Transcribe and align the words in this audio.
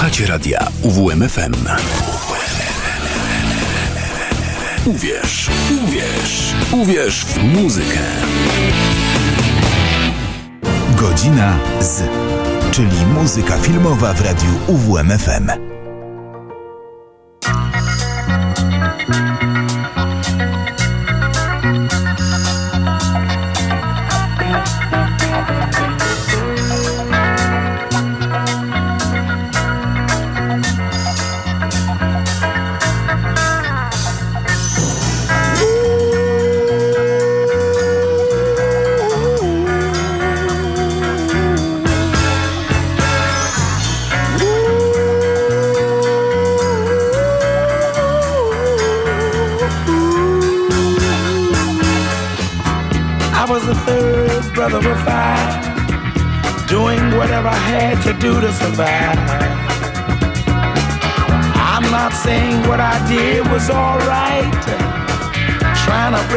Słuchacie 0.00 0.26
radia 0.26 0.68
UWMFM. 0.82 1.54
Uwierz, 4.86 5.50
uwierz, 5.84 6.54
uwierz 6.72 7.24
w 7.24 7.42
muzykę. 7.42 7.98
Godzina 10.96 11.58
z, 11.80 12.02
czyli 12.70 13.06
muzyka 13.14 13.58
filmowa 13.58 14.12
w 14.12 14.20
radiu 14.20 14.48
UWMFM. 14.66 15.69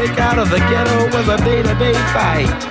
Break 0.05 0.19
out 0.19 0.37
of 0.37 0.49
the 0.49 0.59
ghetto 0.67 1.05
was 1.15 1.27
a 1.29 1.37
day 1.45 1.61
to 1.63 1.75
day 1.79 1.93
fight. 2.11 2.61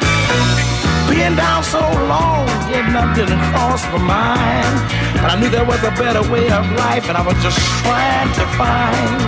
Being 1.08 1.34
down 1.34 1.64
so 1.64 1.80
long, 1.80 2.44
getting 2.68 2.94
up 2.94 3.16
didn't 3.16 3.40
cross 3.50 3.82
my 3.92 3.98
mind. 3.98 4.74
But 5.20 5.28
I 5.32 5.40
knew 5.40 5.48
there 5.48 5.64
was 5.64 5.82
a 5.82 5.92
better 5.92 6.22
way 6.30 6.50
of 6.50 6.64
life, 6.84 7.08
and 7.08 7.16
I 7.16 7.22
was 7.24 7.36
just 7.42 7.58
trying 7.80 8.30
to 8.36 8.44
find. 8.60 9.20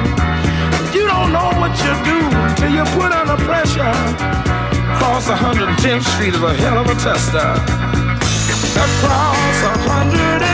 You 0.92 1.06
don't 1.06 1.32
know 1.32 1.50
what 1.60 1.72
you 1.84 1.92
do 2.10 2.20
till 2.58 2.72
you 2.76 2.84
put 2.92 3.10
under 3.12 3.38
pressure. 3.48 3.94
Cross 4.98 5.28
110th 5.28 6.04
Street 6.14 6.34
is 6.34 6.42
a 6.42 6.54
hell 6.54 6.78
of 6.78 6.86
a 6.86 6.96
tester 7.00 7.50
across 8.74 9.58
110th 9.86 10.53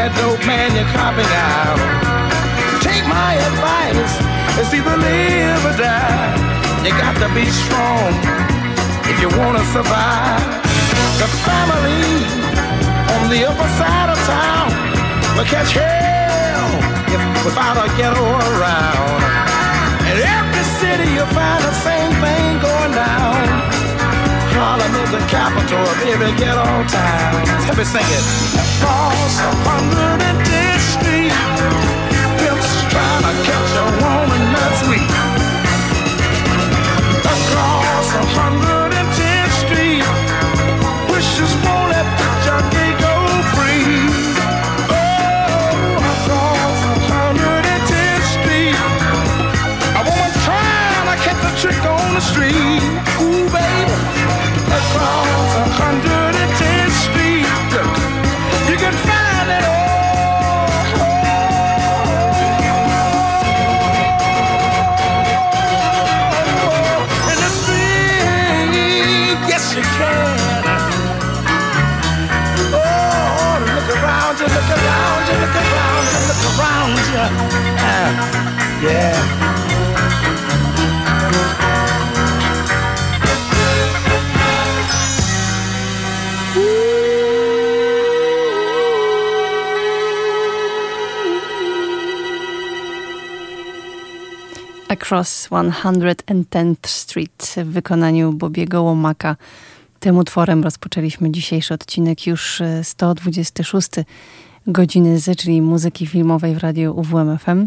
that 0.00 0.16
dope, 0.16 0.40
man, 0.48 0.72
you're 0.72 0.88
copping 0.96 1.28
out. 1.28 1.76
Take 2.80 3.04
my 3.04 3.36
advice, 3.36 4.14
it's 4.56 4.72
either 4.72 4.96
live 4.96 5.60
or 5.68 5.76
die. 5.76 6.32
You 6.80 6.92
got 6.96 7.20
to 7.20 7.28
be 7.36 7.44
strong 7.44 8.08
if 9.04 9.16
you 9.20 9.28
wanna 9.36 9.60
survive. 9.76 10.40
The 11.20 11.28
family 11.44 12.16
on 13.12 13.28
the 13.28 13.44
upper 13.44 13.70
side 13.76 14.08
of 14.08 14.18
town 14.24 14.72
will 15.36 15.44
catch 15.44 15.76
hell 15.76 16.70
if 17.12 17.20
without 17.44 17.76
a 17.76 17.86
ghetto 18.00 18.24
around. 18.24 19.20
In 20.08 20.16
every 20.16 20.64
city 20.80 21.08
you 21.12 21.28
find 21.36 21.69
Harlem 24.60 24.92
is 24.92 25.10
the 25.10 25.24
capital 25.32 25.80
of 25.80 25.98
every 26.04 26.36
ghetto 26.36 26.68
town. 26.92 27.32
Let 27.64 27.78
me 27.80 27.84
sing 27.84 28.04
it. 28.04 28.24
Across 28.60 29.40
110th 29.64 30.84
Street, 31.00 31.32
pimps 32.36 32.72
trying 32.92 33.24
to 33.24 33.34
catch 33.48 33.72
a 33.80 33.86
woman 34.04 34.42
that's 34.52 34.80
weak. 34.84 35.12
Across 37.24 38.08
110th 38.36 39.54
Street, 39.64 40.04
wishes 41.08 41.52
won't 41.64 41.88
let 41.96 42.04
the 42.20 42.28
junkie 42.44 42.92
go 43.00 43.14
free. 43.56 44.20
trick 51.60 51.84
on 51.84 52.14
the 52.14 52.20
street. 52.20 52.80
Ooh, 53.20 53.44
baby, 53.52 53.69
across 53.69 53.69
110th 53.69 53.69
Street. 53.69 53.69
Look, 53.69 53.69
you 53.69 53.69
can 53.69 53.69
find 53.69 53.69
it 53.69 53.69
all. 53.69 53.69
In 53.69 53.69
the 53.69 53.69
street, 53.69 53.69
yes 53.69 53.69
you 53.69 53.69
can. 53.69 53.69
Oh, 53.69 53.69
look 73.80 74.02
around 74.02 75.28
you, 75.28 75.34
look 75.36 75.54
around 75.56 76.06
you, 76.08 76.16
look 76.28 76.58
around 76.58 77.69
Across 95.00 95.48
110th 95.48 96.86
Street 96.86 97.54
w 97.56 97.68
wykonaniu 97.68 98.32
Bobiego 98.32 98.82
Łomaka. 98.82 99.36
Tym 100.00 100.16
utworem 100.16 100.64
rozpoczęliśmy 100.64 101.30
dzisiejszy 101.30 101.74
odcinek 101.74 102.26
już 102.26 102.62
126 102.82 103.98
e, 103.98 104.04
godziny 104.66 105.18
z, 105.18 105.38
czyli 105.38 105.62
muzyki 105.62 106.06
filmowej 106.06 106.54
w 106.54 106.58
radiu 106.58 106.98
UWMFM. 106.98 107.66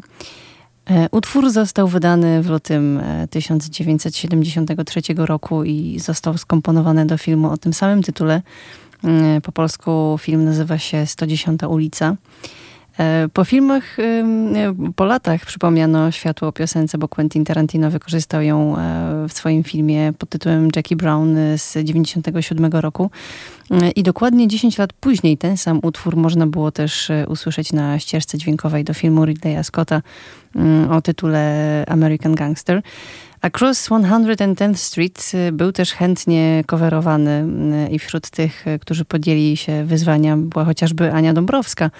E, 0.90 1.08
utwór 1.12 1.50
został 1.50 1.88
wydany 1.88 2.44
w 2.44 2.50
lutym 2.50 3.02
1973 3.30 5.02
e, 5.10 5.26
roku 5.26 5.64
i 5.64 6.00
został 6.00 6.38
skomponowany 6.38 7.06
do 7.06 7.18
filmu 7.18 7.52
o 7.52 7.58
tym 7.58 7.74
samym 7.74 8.04
tytule. 8.04 8.42
Po 9.44 9.52
polsku 9.52 10.18
film 10.22 10.46
nazywa 10.46 10.78
się 10.78 11.06
110 11.06 11.64
ulica. 11.64 12.16
E, 13.00 13.30
po 13.34 13.46
filmach, 13.46 13.98
po 14.96 15.06
latach 15.06 15.46
przypomniano 15.46 16.12
światło 16.12 16.48
o 16.48 16.52
piosence, 16.52 16.98
bo 16.98 17.08
Quentin 17.08 17.46
Tarantino 17.46 17.92
wykorzystał 17.92 18.42
ją 18.42 18.78
e, 18.78 19.28
w 19.30 19.34
swoim 19.34 19.64
filmie 19.64 20.14
pod 20.18 20.30
tytułem 20.30 20.70
Jackie 20.76 20.96
Brown 20.96 21.36
z 21.58 21.78
97 21.84 22.72
roku. 22.72 23.12
E, 23.72 23.92
I 23.92 24.04
dokładnie 24.04 24.48
10 24.48 24.78
lat 24.78 24.94
później 24.94 25.38
ten 25.38 25.58
sam 25.58 25.80
utwór 25.84 26.16
można 26.16 26.48
było 26.48 26.72
też 26.72 27.12
usłyszeć 27.28 27.74
na 27.74 28.00
ścieżce 28.00 28.38
dźwiękowej 28.38 28.84
do 28.84 28.94
filmu 28.94 29.26
Ridleya 29.26 29.64
Scotta 29.64 30.02
mm, 30.56 30.92
o 30.92 31.02
tytule 31.02 31.84
American 31.88 32.36
Gangster. 32.36 32.82
Across 33.42 33.90
110th 33.90 34.76
Street 34.76 35.32
był 35.54 35.72
też 35.72 35.92
chętnie 35.92 36.64
coverowany 36.68 37.48
i 37.92 38.00
wśród 38.00 38.30
tych, 38.30 38.66
którzy 38.82 39.06
podjęli 39.06 39.58
się 39.58 39.86
wyzwania 39.86 40.38
była 40.38 40.66
chociażby 40.66 41.14
Ania 41.14 41.34
Dąbrowska, 41.34 41.92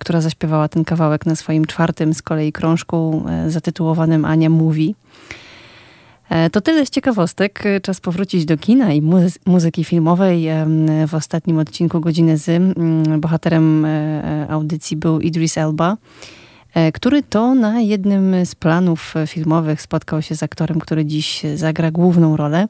która 0.00 0.20
zaśpiewała 0.20 0.68
ten 0.68 0.84
kawałek 0.84 1.26
na 1.26 1.36
swoim 1.36 1.64
czwartym 1.64 2.14
z 2.14 2.22
kolei 2.22 2.52
krążku 2.52 3.24
zatytułowanym 3.48 4.24
Ania 4.24 4.50
Mówi. 4.50 4.94
To 6.52 6.60
tyle 6.60 6.86
z 6.86 6.90
ciekawostek. 6.90 7.62
Czas 7.82 8.00
powrócić 8.00 8.44
do 8.44 8.56
kina 8.56 8.92
i 8.92 9.02
muzy 9.02 9.38
muzyki 9.46 9.84
filmowej. 9.84 10.46
W 11.08 11.14
ostatnim 11.14 11.58
odcinku 11.58 12.00
Godziny 12.00 12.38
Z 12.38 12.62
bohaterem 13.18 13.86
audycji 14.48 14.96
był 14.96 15.20
Idris 15.20 15.58
Elba. 15.58 15.96
E, 16.74 16.92
który 16.92 17.22
to 17.22 17.54
na 17.54 17.80
jednym 17.80 18.46
z 18.46 18.54
planów 18.54 19.14
filmowych 19.26 19.82
spotkał 19.82 20.22
się 20.22 20.34
z 20.34 20.42
aktorem, 20.42 20.80
który 20.80 21.04
dziś 21.04 21.42
zagra 21.54 21.90
główną 21.90 22.36
rolę. 22.36 22.68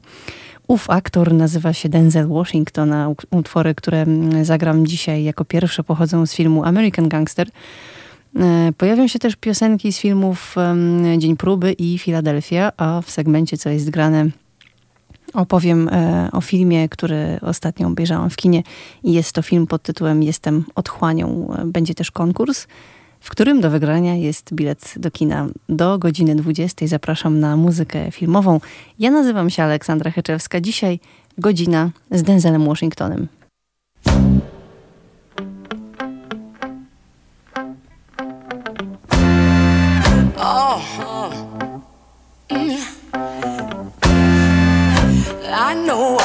Ów 0.71 0.89
aktor 0.89 1.33
nazywa 1.33 1.73
się 1.73 1.89
Denzel 1.89 2.27
Washington, 2.27 2.93
a 2.93 3.09
utwory, 3.31 3.75
które 3.75 4.05
zagram 4.41 4.87
dzisiaj 4.87 5.23
jako 5.23 5.45
pierwsze 5.45 5.83
pochodzą 5.83 6.25
z 6.25 6.33
filmu 6.33 6.63
American 6.63 7.09
Gangster. 7.09 7.47
E, 8.39 8.71
pojawią 8.77 9.07
się 9.07 9.19
też 9.19 9.35
piosenki 9.35 9.93
z 9.93 9.99
filmów 9.99 10.55
Dzień 11.17 11.37
Próby 11.37 11.71
i 11.71 11.97
Filadelfia, 11.97 12.71
a 12.77 13.01
w 13.01 13.11
segmencie 13.11 13.57
Co 13.57 13.69
jest 13.69 13.89
grane 13.89 14.25
opowiem 15.33 15.89
e, 15.89 16.29
o 16.31 16.41
filmie, 16.41 16.89
który 16.89 17.39
ostatnio 17.41 17.87
obejrzałam 17.87 18.29
w 18.29 18.35
kinie 18.35 18.63
jest 19.03 19.33
to 19.33 19.41
film 19.41 19.67
pod 19.67 19.83
tytułem 19.83 20.23
Jestem 20.23 20.65
otchłanią. 20.75 21.55
Będzie 21.65 21.95
też 21.95 22.11
konkurs 22.11 22.67
w 23.21 23.29
którym 23.29 23.61
do 23.61 23.69
wygrania 23.69 24.15
jest 24.15 24.53
bilet 24.53 24.93
do 24.97 25.11
kina. 25.11 25.47
Do 25.69 25.97
godziny 25.99 26.35
20 26.35 26.87
zapraszam 26.87 27.39
na 27.39 27.57
muzykę 27.57 28.11
filmową. 28.11 28.59
Ja 28.99 29.11
nazywam 29.11 29.49
się 29.49 29.63
Aleksandra 29.63 30.11
Heczewska. 30.11 30.61
Dzisiaj 30.61 30.99
godzina 31.37 31.89
z 32.11 32.23
Denzelem 32.23 32.65
Washingtonem. 32.65 33.27
Oh, 40.37 40.81
oh. 41.05 41.33
Mm. 42.49 42.77
I 45.53 45.75
know 45.85 46.20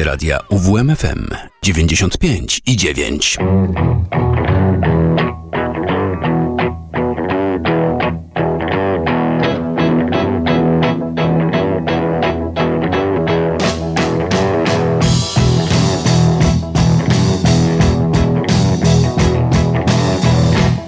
słuchacie 0.00 0.04
radia 0.04 0.38
UWMFM 0.48 1.28
95 1.62 2.60
i 2.66 2.76
9. 2.76 3.36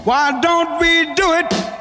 Why 0.05 0.41
don't 0.43 0.81
we 0.81 1.15
do 1.15 1.35
it? 1.35 1.72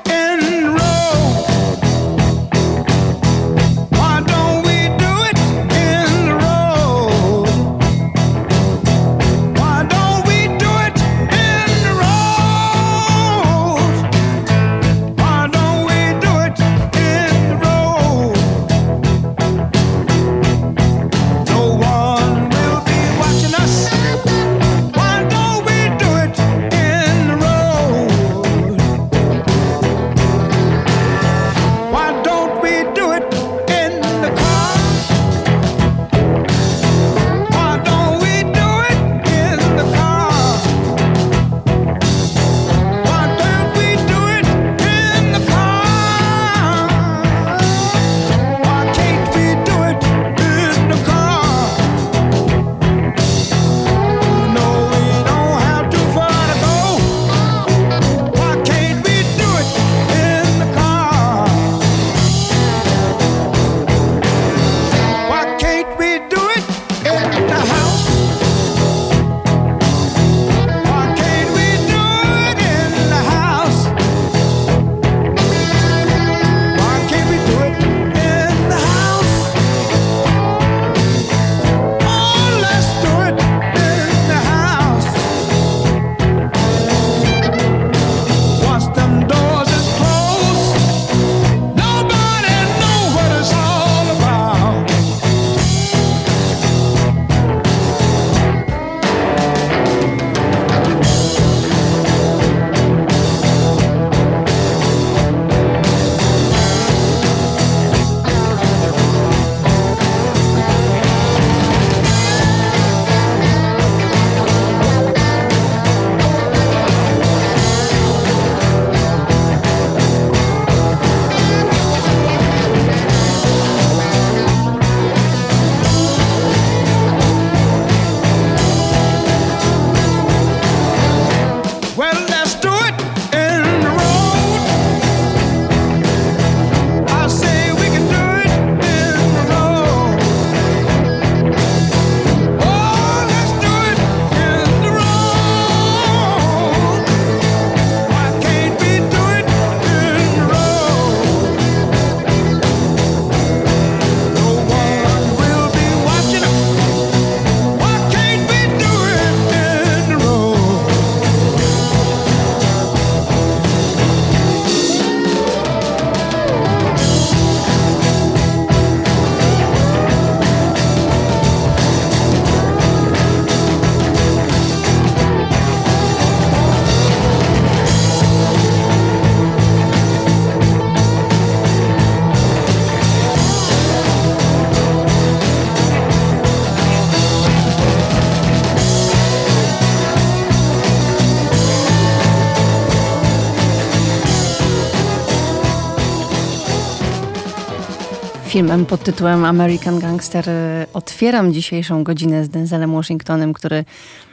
Filmem 198.52 198.86
pod 198.86 199.04
tytułem 199.04 199.46
American 199.46 200.00
Gangster 200.00 200.50
e, 200.50 200.86
otwieram 200.94 201.54
dzisiejszą 201.54 202.04
godzinę 202.04 202.46
z 202.46 202.50
Denzelem 202.50 202.94
Washingtonem, 202.94 203.54
który 203.54 203.86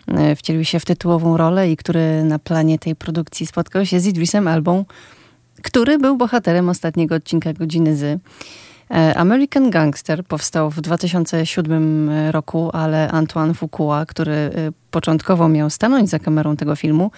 e, 0.07 0.37
wcielił 0.37 0.65
się 0.65 0.81
w 0.81 0.85
tytułową 0.85 1.37
rolę 1.37 1.71
i 1.71 1.77
który 1.77 2.25
na 2.25 2.39
planie 2.39 2.79
tej 2.79 2.97
produkcji 2.97 3.47
spotkał 3.47 3.87
się 3.87 4.01
z 4.01 4.07
Idrisem 4.07 4.49
Albą, 4.49 4.85
który 5.63 5.99
był 5.99 6.17
bohaterem 6.17 6.69
ostatniego 6.69 7.15
odcinka 7.15 7.53
Godziny 7.53 7.97
Z. 7.97 8.21
E, 8.91 9.15
American 9.17 9.71
Gangster 9.71 10.25
powstał 10.25 10.71
w 10.71 10.81
2007 10.81 12.11
roku, 12.31 12.71
ale 12.73 13.11
Antoine 13.11 13.55
Fuqua, 13.55 14.07
który 14.07 14.51
początkowo 14.91 15.49
miał 15.49 15.71
stanąć 15.71 16.11
za 16.11 16.19
kamerą 16.19 16.57
tego 16.57 16.77
filmu, 16.77 17.11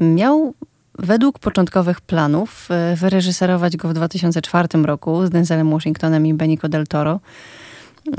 miał 0.00 0.54
według 1.02 1.38
początkowych 1.38 2.00
planów 2.00 2.68
e, 2.70 2.96
wyreżyserować 2.96 3.76
go 3.76 3.88
w 3.88 3.94
2004 3.94 4.68
roku 4.84 5.26
z 5.26 5.30
Denzelem 5.30 5.70
Washingtonem 5.70 6.26
i 6.26 6.34
Benicio 6.34 6.68
del 6.68 6.86
Toro 6.86 7.20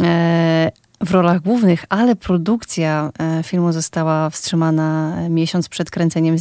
e, 0.03 0.71
w 1.01 1.11
rolach 1.11 1.41
głównych, 1.41 1.85
ale 1.89 2.15
produkcja 2.15 3.11
e, 3.19 3.43
filmu 3.43 3.71
została 3.71 4.29
wstrzymana 4.29 5.17
miesiąc 5.29 5.69
przed 5.69 5.91
kręceniem 5.91 6.35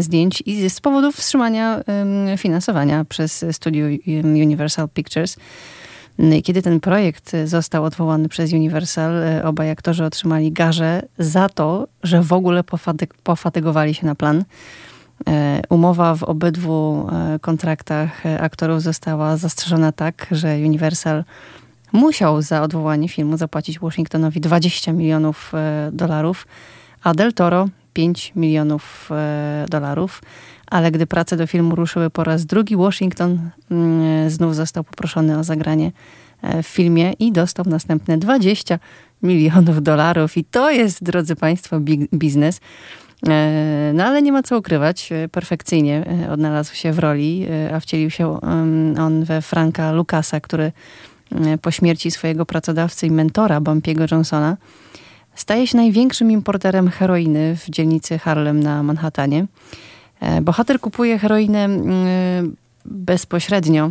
zdjęć 0.00 0.42
i 0.46 0.70
z 0.70 0.80
powodów 0.80 1.16
wstrzymania 1.16 1.80
finansowania 2.36 3.04
przez 3.04 3.44
studio 3.52 3.86
Universal 4.24 4.88
Pictures. 4.88 5.36
Kiedy 6.44 6.62
ten 6.62 6.80
projekt 6.80 7.32
został 7.44 7.84
odwołany 7.84 8.28
przez 8.28 8.52
Universal, 8.52 9.12
obaj 9.44 9.70
aktorzy 9.70 10.04
otrzymali 10.04 10.52
garze 10.52 11.02
za 11.18 11.48
to, 11.48 11.88
że 12.02 12.22
w 12.22 12.32
ogóle 12.32 12.64
pofatygowali 13.22 13.94
się 13.94 14.06
na 14.06 14.14
plan. 14.14 14.44
E, 15.26 15.62
umowa 15.68 16.14
w 16.14 16.22
obydwu 16.22 17.08
e, 17.12 17.38
kontraktach 17.38 18.26
e, 18.26 18.40
aktorów 18.40 18.82
została 18.82 19.36
zastrzeżona 19.36 19.92
tak, 19.92 20.26
że 20.30 20.56
Universal 20.56 21.24
musiał 21.92 22.42
za 22.42 22.62
odwołanie 22.62 23.08
filmu 23.08 23.36
zapłacić 23.36 23.78
Washingtonowi 23.78 24.40
20 24.40 24.92
milionów 24.92 25.52
dolarów, 25.92 26.46
a 27.02 27.14
Del 27.14 27.32
Toro 27.32 27.68
5 27.92 28.32
milionów 28.36 29.10
dolarów. 29.68 30.22
Ale 30.66 30.90
gdy 30.90 31.06
prace 31.06 31.36
do 31.36 31.46
filmu 31.46 31.74
ruszyły 31.74 32.10
po 32.10 32.24
raz 32.24 32.46
drugi, 32.46 32.76
Washington 32.76 33.50
mm, 33.70 34.30
znów 34.30 34.56
został 34.56 34.84
poproszony 34.84 35.38
o 35.38 35.44
zagranie 35.44 35.92
w 36.62 36.66
filmie 36.66 37.12
i 37.12 37.32
dostał 37.32 37.64
następne 37.68 38.18
20 38.18 38.78
milionów 39.22 39.82
dolarów. 39.82 40.36
I 40.36 40.44
to 40.44 40.70
jest, 40.70 41.04
drodzy 41.04 41.36
Państwo, 41.36 41.80
biznes. 42.14 42.60
E, 43.26 43.92
no 43.94 44.04
ale 44.04 44.22
nie 44.22 44.32
ma 44.32 44.42
co 44.42 44.58
ukrywać, 44.58 45.12
e, 45.12 45.28
perfekcyjnie 45.28 46.04
e, 46.26 46.30
odnalazł 46.30 46.74
się 46.74 46.92
w 46.92 46.98
roli, 46.98 47.46
a 47.74 47.80
wcielił 47.80 48.10
się 48.10 48.40
on 48.98 49.24
we 49.24 49.42
Franka 49.42 49.92
Lucasa, 49.92 50.40
który 50.40 50.72
po 51.62 51.70
śmierci 51.70 52.10
swojego 52.10 52.46
pracodawcy 52.46 53.06
i 53.06 53.10
mentora 53.10 53.60
Bumpiego 53.60 54.04
Johnsona 54.10 54.56
staje 55.34 55.66
się 55.66 55.76
największym 55.76 56.30
importerem 56.30 56.90
heroiny 56.90 57.56
w 57.56 57.70
dzielnicy 57.70 58.18
Harlem 58.18 58.60
na 58.60 58.82
Manhattanie. 58.82 59.46
Bohater 60.42 60.80
kupuje 60.80 61.18
heroinę 61.18 61.68
bezpośrednio 62.84 63.90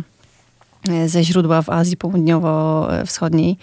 ze 1.06 1.24
źródła 1.24 1.62
w 1.62 1.70
Azji 1.70 1.96
Południowo-Wschodniej 1.96 3.56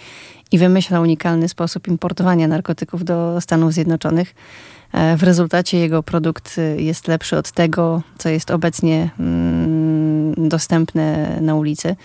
i 0.51 0.57
wymyśla 0.57 1.01
unikalny 1.01 1.49
sposób 1.49 1.87
importowania 1.87 2.47
narkotyków 2.47 3.03
do 3.03 3.41
Stanów 3.41 3.73
Zjednoczonych. 3.73 4.35
E, 4.93 5.17
w 5.17 5.23
rezultacie 5.23 5.77
jego 5.77 6.03
produkt 6.03 6.57
y, 6.57 6.81
jest 6.81 7.07
lepszy 7.07 7.37
od 7.37 7.51
tego, 7.51 8.01
co 8.17 8.29
jest 8.29 8.51
obecnie 8.51 9.09
mm, 9.19 10.49
dostępne 10.49 11.37
na 11.41 11.55
ulicy, 11.55 11.95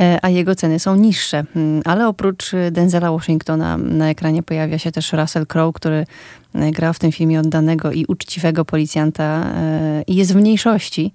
e, 0.00 0.18
a 0.22 0.28
jego 0.28 0.54
ceny 0.54 0.78
są 0.78 0.96
niższe. 0.96 1.44
Mm, 1.56 1.82
ale 1.84 2.08
oprócz 2.08 2.52
Denzela 2.70 3.12
Washingtona 3.12 3.76
na 3.76 4.10
ekranie 4.10 4.42
pojawia 4.42 4.78
się 4.78 4.92
też 4.92 5.12
Russell 5.12 5.46
Crowe, 5.46 5.72
który 5.72 6.06
e, 6.54 6.70
gra 6.70 6.92
w 6.92 6.98
tym 6.98 7.12
filmie 7.12 7.40
oddanego 7.40 7.92
i 7.92 8.04
uczciwego 8.08 8.64
policjanta 8.64 9.52
i 10.06 10.14
jest 10.14 10.32
w 10.32 10.36
mniejszości 10.36 11.12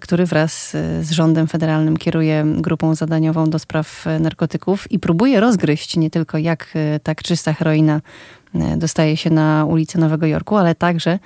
który 0.00 0.26
wraz 0.26 0.70
z 1.00 1.10
rządem 1.10 1.46
federalnym 1.46 1.96
kieruje 1.96 2.44
grupą 2.46 2.94
zadaniową 2.94 3.50
do 3.50 3.58
spraw 3.58 4.04
narkotyków 4.20 4.92
i 4.92 4.98
próbuje 4.98 5.40
rozgryźć 5.40 5.96
nie 5.96 6.10
tylko 6.10 6.38
jak 6.38 6.74
tak 7.02 7.22
czysta 7.22 7.52
heroina 7.52 8.00
E, 8.54 8.76
dostaje 8.76 9.16
się 9.16 9.30
na 9.30 9.64
ulicę 9.64 9.98
Nowego 9.98 10.26
Jorku, 10.26 10.56
ale 10.56 10.74
także 10.74 11.18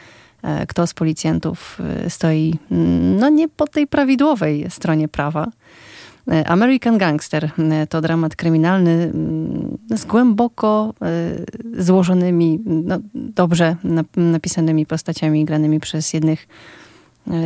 e, 0.42 0.66
kto 0.66 0.86
z 0.86 0.94
policjantów 0.94 1.78
e, 2.04 2.10
stoi 2.10 2.54
mm, 2.70 3.16
no 3.16 3.28
nie 3.28 3.48
po 3.48 3.66
tej 3.66 3.86
prawidłowej 3.86 4.66
stronie 4.68 5.08
prawa. 5.08 5.50
American 6.46 6.98
Gangster 6.98 7.50
to 7.88 8.00
dramat 8.00 8.36
kryminalny 8.36 8.90
mm, 8.90 9.78
z 9.90 10.04
głęboko 10.04 10.94
złożonymi, 11.78 12.60
no, 12.64 12.98
dobrze 13.14 13.76
napisanymi 14.16 14.86
postaciami 14.86 15.44
granymi 15.44 15.80
przez 15.80 16.12
jednych 16.12 16.48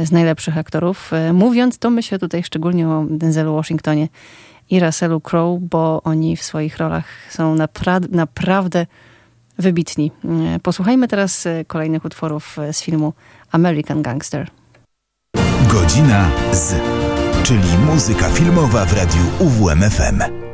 z 0.04 0.12
najlepszych 0.12 0.58
aktorów. 0.58 1.10
Mówiąc 1.32 1.78
to 1.78 1.90
myślę 1.90 2.18
tutaj 2.18 2.42
szczególnie 2.42 2.88
o 2.88 3.04
Denzelu 3.10 3.54
Washingtonie 3.54 4.08
i 4.70 4.80
Russellu 4.80 5.20
Crowe, 5.20 5.58
bo 5.60 6.02
oni 6.02 6.36
w 6.36 6.42
swoich 6.42 6.76
rolach 6.76 7.04
są 7.30 7.54
napra 7.54 8.00
naprawdę 8.10 8.86
wybitni. 9.58 10.12
E, 10.54 10.58
posłuchajmy 10.58 11.08
teraz 11.08 11.46
e, 11.46 11.64
kolejnych 11.64 12.04
utworów 12.04 12.58
e, 12.58 12.72
z 12.72 12.82
filmu 12.82 13.12
American 13.52 14.02
Gangster. 14.02 14.50
Godzina 15.72 16.30
z, 16.52 16.74
czyli 17.42 17.78
muzyka 17.86 18.28
filmowa 18.28 18.84
w 18.84 18.92
radiu 18.92 19.20
UWMFM. 19.38 20.49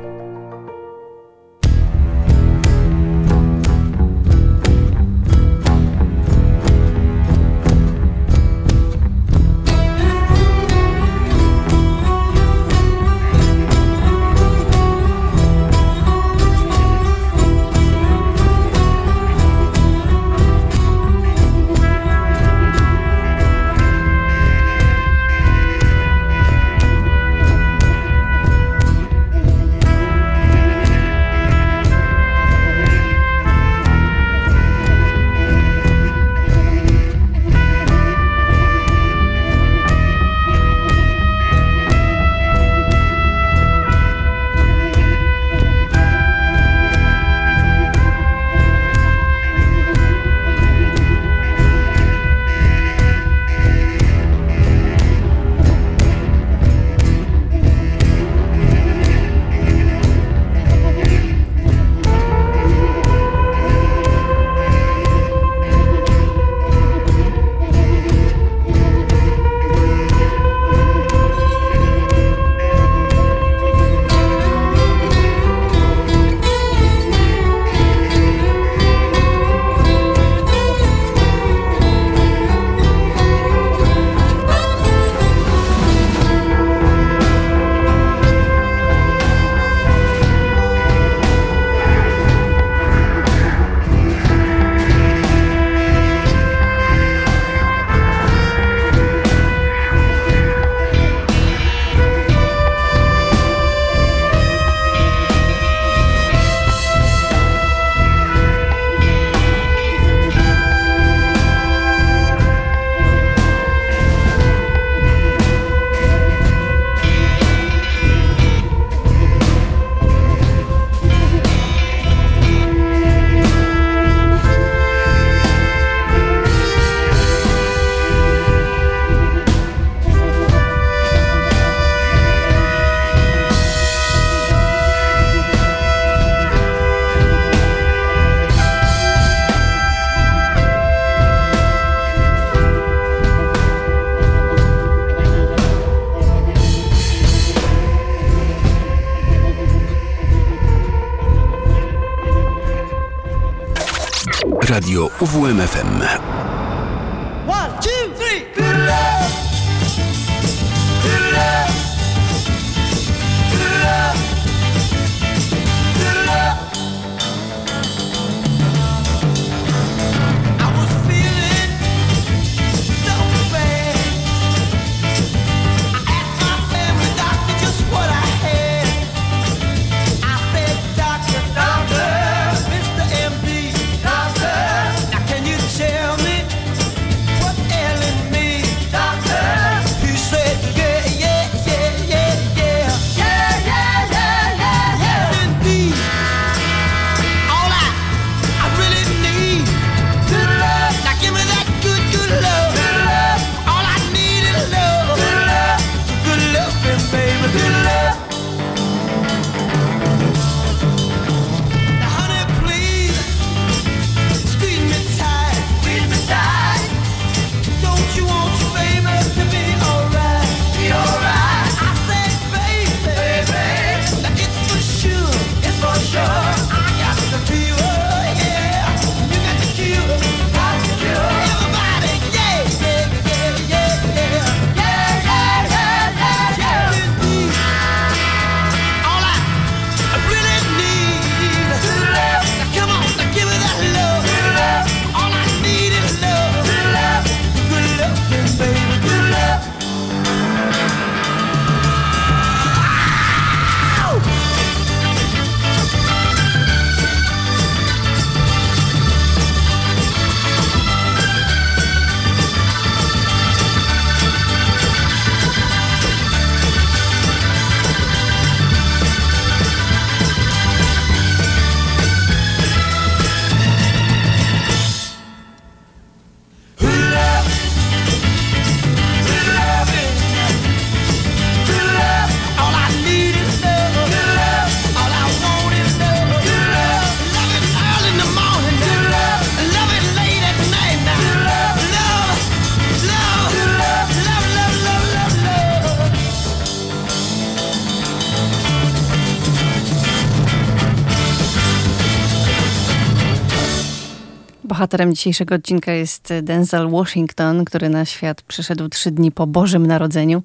Bohaterem 304.76 305.14
dzisiejszego 305.14 305.54
odcinka 305.54 305.92
jest 305.92 306.32
Denzel 306.42 306.90
Washington, 306.90 307.64
który 307.64 307.88
na 307.88 308.04
świat 308.04 308.42
przyszedł 308.42 308.88
trzy 308.88 309.10
dni 309.10 309.32
po 309.32 309.46
Bożym 309.46 309.86
Narodzeniu 309.86 310.42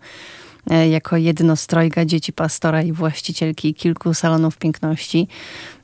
e, 0.69 0.89
jako 0.89 1.17
jednostrojga 1.17 2.05
dzieci 2.05 2.33
pastora 2.33 2.81
i 2.81 2.91
właścicielki 2.91 3.73
kilku 3.73 4.13
salonów 4.13 4.57
piękności. 4.57 5.27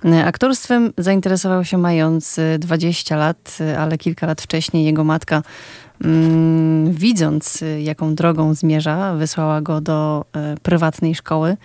E, 0.05 0.25
Aktorstwem 0.25 0.93
zainteresował 0.97 1.65
się 1.65 1.77
mając 1.77 2.39
e, 2.39 2.59
20 2.59 3.15
lat, 3.15 3.57
e, 3.61 3.79
ale 3.79 3.97
kilka 3.97 4.27
lat 4.27 4.41
wcześniej 4.41 4.85
jego 4.85 5.03
matka, 5.03 5.43
mm, 6.03 6.91
widząc 6.91 7.63
jaką 7.79 8.15
drogą 8.15 8.53
zmierza, 8.53 9.15
wysłała 9.15 9.61
go 9.61 9.81
do 9.81 10.25
prywatnej 10.63 11.15
szkoły. 11.15 11.57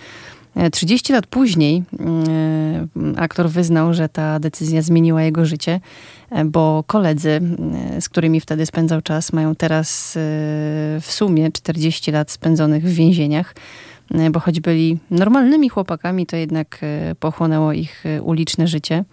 E, 0.56 0.70
30 0.70 1.12
lat 1.12 1.26
później 1.26 1.82
e, 2.00 3.20
aktor 3.20 3.48
wyznał, 3.50 3.94
że 3.94 4.08
ta 4.08 4.40
decyzja 4.40 4.82
zmieniła 4.82 5.22
jego 5.22 5.44
życie, 5.46 5.80
e, 6.30 6.44
bo 6.44 6.84
koledzy, 6.86 7.40
e, 7.96 8.00
z 8.00 8.08
którymi 8.08 8.40
wtedy 8.40 8.66
spędzał 8.66 9.02
czas, 9.02 9.32
mają 9.32 9.54
teraz 9.54 10.16
e, 10.16 10.20
w 11.00 11.06
sumie 11.08 11.52
40 11.52 12.12
lat 12.12 12.30
spędzonych 12.30 12.84
w 12.84 12.94
więzieniach, 12.94 13.54
e, 14.10 14.30
bo 14.30 14.40
choć 14.40 14.60
byli 14.60 14.98
normalnymi 15.10 15.68
chłopakami, 15.68 16.26
to 16.26 16.36
jednak 16.36 16.78
e, 16.82 17.14
pochłonęło 17.14 17.72
ich 17.72 18.06
e, 18.06 18.22
uliczne 18.22 18.66
życie. 18.66 19.04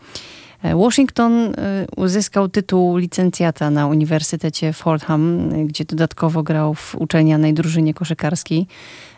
E, 0.63 0.75
Washington 0.75 1.33
e, 1.33 1.51
uzyskał 1.95 2.49
tytuł 2.49 2.97
licencjata 2.97 3.69
na 3.69 3.87
Uniwersytecie 3.87 4.73
Fordham, 4.73 5.51
e, 5.53 5.65
gdzie 5.65 5.85
dodatkowo 5.85 6.43
grał 6.43 6.73
w 6.73 6.95
uczelnianej 6.95 7.53
drużynie 7.53 7.93
koszykarskiej. 7.93 8.67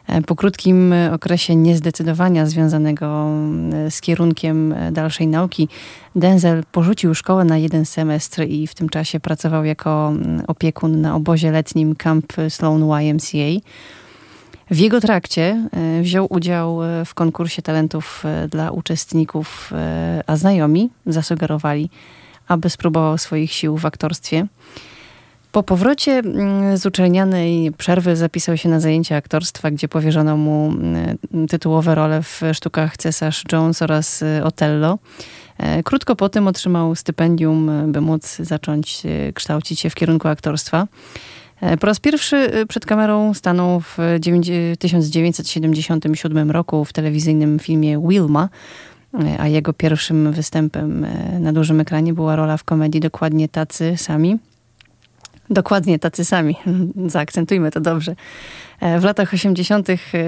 E, 0.08 0.22
Po 0.22 0.36
krótkim 0.36 0.94
okresie 1.14 1.56
niezdecydowania 1.56 2.46
związanego 2.46 3.30
e, 3.74 3.92
z 3.92 4.02
kierunkiem 4.02 4.74
e, 4.74 4.92
dalszej 4.92 5.28
nauki, 5.28 5.68
Denzel 6.16 6.64
porzucił 6.72 7.16
szkołę 7.16 7.46
na 7.46 7.58
jeden 7.58 7.86
semestr 7.86 8.44
i 8.44 8.68
w 8.68 8.76
tym 8.76 8.90
czasie 8.90 9.20
pracował 9.20 9.66
jako 9.66 10.08
mm, 10.10 10.44
opiekun 10.48 11.02
na 11.02 11.16
obozie 11.16 11.52
letnim 11.52 11.96
Camp 11.96 12.34
Sloan 12.50 13.04
YMCA. 13.04 13.62
W 14.72 14.78
jego 14.78 15.02
trakcie 15.02 15.68
wziął 16.02 16.28
udział 16.30 16.80
w 17.06 17.14
konkursie 17.14 17.62
talentów 17.62 18.24
dla 18.50 18.72
uczestników, 18.72 19.72
a 20.28 20.38
znajomi 20.38 20.90
zasugerowali, 21.06 21.90
aby 22.48 22.70
spróbował 22.70 23.18
swoich 23.18 23.52
sił 23.52 23.78
w 23.78 23.86
aktorstwie. 23.86 24.48
Po 25.52 25.64
powrocie 25.64 26.12
mm, 26.12 26.78
z 26.78 26.86
uczelnianej 26.86 27.72
przerwy 27.78 28.16
zapisał 28.16 28.58
się 28.58 28.70
na 28.70 28.80
zajęcia 28.80 29.16
aktorstwa, 29.16 29.72
gdzie 29.72 29.88
powierzono 29.88 30.38
mu 30.38 30.68
mm, 30.68 31.18
tytułowe 31.50 31.96
role 31.96 32.24
w 32.24 32.42
sztukach 32.54 32.98
Cesarz 32.98 33.44
Jones 33.52 33.82
oraz 33.82 34.22
y, 34.22 34.44
Otello. 34.44 35.00
E, 35.58 35.84
Krótko 35.84 36.16
po 36.16 36.30
tym 36.30 36.48
otrzymał 36.48 36.96
stypendium, 36.96 37.70
y, 37.70 37.88
by 37.88 38.02
móc 38.02 38.36
zacząć 38.40 39.02
y, 39.06 39.34
kształcić 39.34 39.80
się 39.80 39.90
w 39.90 39.96
kierunku 39.96 40.28
aktorstwa. 40.28 40.88
E, 41.62 41.78
Po 41.78 41.88
raz 41.88 42.00
pierwszy 42.00 42.36
y, 42.58 42.66
przed 42.66 42.86
kamerą 42.86 43.34
stanął 43.34 43.80
w 43.82 43.98
dziewięć- 44.20 44.78
1977 44.80 46.52
roku 46.52 46.86
w 46.86 46.94
telewizyjnym 46.94 47.60
filmie 47.60 48.02
Wilma, 48.08 48.50
e, 49.14 49.42
a 49.42 49.48
jego 49.48 49.74
pierwszym 49.74 50.32
występem 50.32 51.04
e, 51.06 51.40
na 51.40 51.54
dużym 51.54 51.80
ekranie 51.80 52.14
była 52.14 52.36
rola 52.36 52.58
w 52.58 52.64
komedii 52.64 53.02
Dokładnie 53.02 53.50
tacy 53.50 53.94
sami. 53.98 54.38
Dokładnie 55.52 56.00
tacy 56.00 56.26
sami. 56.26 56.56
Zaakcentujmy 57.08 57.72
to 57.72 57.82
dobrze. 57.82 58.16
E, 58.80 59.00
W 59.00 59.04
latach 59.04 59.34
80. 59.34 59.88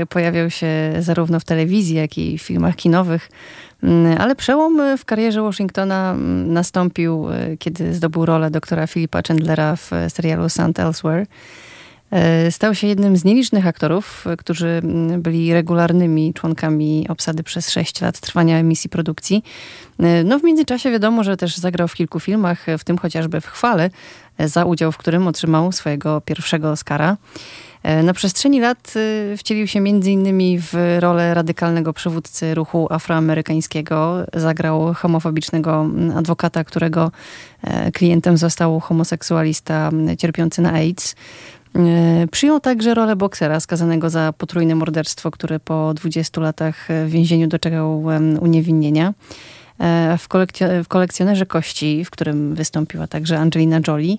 pojawiał 0.09 0.49
się 0.49 0.67
zarówno 0.99 1.39
w 1.39 1.43
telewizji, 1.43 1.95
jak 1.95 2.17
i 2.17 2.37
w 2.37 2.41
filmach 2.41 2.75
kinowych. 2.75 3.29
Mm, 3.83 4.21
Ale 4.21 4.35
przełom 4.35 4.79
e, 4.81 4.97
w 4.97 5.05
karierze 5.05 5.41
Washingtona 5.41 6.11
mm, 6.11 6.53
nastąpił, 6.53 7.29
e, 7.31 7.57
kiedy 7.57 7.93
zdobył 7.93 8.25
rolę 8.25 8.51
doktora 8.51 8.87
Philipa 8.87 9.21
Chandlera 9.27 9.75
w 9.75 9.93
e, 9.93 10.09
serialu 10.09 10.49
St. 10.49 10.79
Elsewhere. 10.79 11.25
E, 12.13 12.51
Stał 12.51 12.75
się 12.75 12.87
jednym 12.87 13.17
z 13.17 13.23
nielicznych 13.23 13.67
aktorów, 13.67 14.27
e, 14.27 14.37
którzy 14.37 14.81
byli 15.17 15.53
regularnymi 15.53 16.33
członkami 16.33 17.05
obsady 17.09 17.43
przez 17.43 17.69
6 17.69 18.01
lat 18.01 18.19
trwania 18.19 18.57
emisji 18.57 18.89
produkcji. 18.89 19.43
E, 19.99 20.23
No 20.23 20.39
w 20.39 20.43
międzyczasie 20.43 20.91
wiadomo, 20.91 21.23
że 21.23 21.37
też 21.37 21.57
zagrał 21.57 21.87
w 21.87 21.93
kilku 21.93 22.19
filmach, 22.19 22.65
w 22.79 22.83
tym 22.83 22.97
chociażby 22.97 23.41
w 23.41 23.47
Chwale, 23.47 23.89
za 24.39 24.65
udział 24.65 24.91
w 24.91 24.97
którym 24.97 25.27
otrzymał 25.27 25.71
swojego 25.71 26.21
pierwszego 26.21 26.71
Oscara. 26.71 27.17
Na 28.03 28.13
przestrzeni 28.13 28.59
lat 28.59 28.93
wcielił 29.37 29.67
się 29.67 29.79
m.in. 29.79 30.59
w 30.61 30.97
rolę 30.99 31.33
radykalnego 31.33 31.93
przywódcy 31.93 32.55
ruchu 32.55 32.87
afroamerykańskiego. 32.89 34.25
Zagrał 34.33 34.93
homofobicznego 34.93 35.89
adwokata, 36.15 36.63
którego 36.63 37.11
klientem 37.93 38.37
został 38.37 38.79
homoseksualista 38.79 39.91
cierpiący 40.17 40.61
na 40.61 40.73
AIDS. 40.73 41.15
Przyjął 42.31 42.59
także 42.59 42.93
rolę 42.93 43.15
boksera 43.15 43.59
skazanego 43.59 44.09
za 44.09 44.33
potrójne 44.37 44.75
morderstwo, 44.75 45.31
które 45.31 45.59
po 45.59 45.93
20 45.93 46.41
latach 46.41 46.87
w 47.05 47.09
więzieniu 47.09 47.47
doczekał 47.47 48.03
uniewinnienia. 48.39 49.13
W, 50.17 50.25
kolekcjo- 50.29 50.83
w 50.83 50.87
kolekcjonerze 50.87 51.45
kości, 51.45 52.05
w 52.05 52.09
którym 52.09 52.55
wystąpiła 52.55 53.07
także 53.07 53.39
Angelina 53.39 53.79
Jolie, 53.87 54.17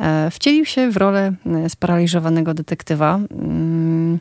E, 0.00 0.30
wcielił 0.30 0.64
się 0.64 0.90
w 0.90 0.96
rolę 0.96 1.32
e, 1.46 1.70
sparaliżowanego 1.70 2.54
detektywa. 2.54 3.20
Mm, 3.32 4.18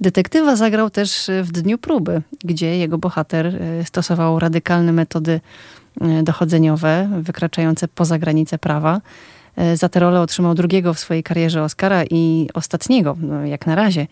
detektywa 0.00 0.56
zagrał 0.56 0.90
też 0.90 1.30
w 1.42 1.52
Dniu 1.52 1.78
Próby, 1.78 2.22
gdzie 2.44 2.78
jego 2.78 2.98
bohater 2.98 3.46
e, 3.46 3.84
stosował 3.84 4.38
radykalne 4.38 4.92
metody 4.92 5.40
dochodzeniowe, 6.22 7.08
wykraczające 7.20 7.88
poza 7.88 8.18
granice 8.18 8.58
prawa. 8.58 9.00
Za 9.74 9.88
tę 9.88 10.00
rolę 10.00 10.20
otrzymał 10.20 10.54
drugiego 10.54 10.94
w 10.94 10.98
swojej 10.98 11.22
karierze 11.22 11.62
Oscara 11.62 12.04
i 12.10 12.48
ostatniego, 12.54 13.16
no 13.20 13.46
jak 13.46 13.66
na 13.66 13.74
razie, 13.74 14.06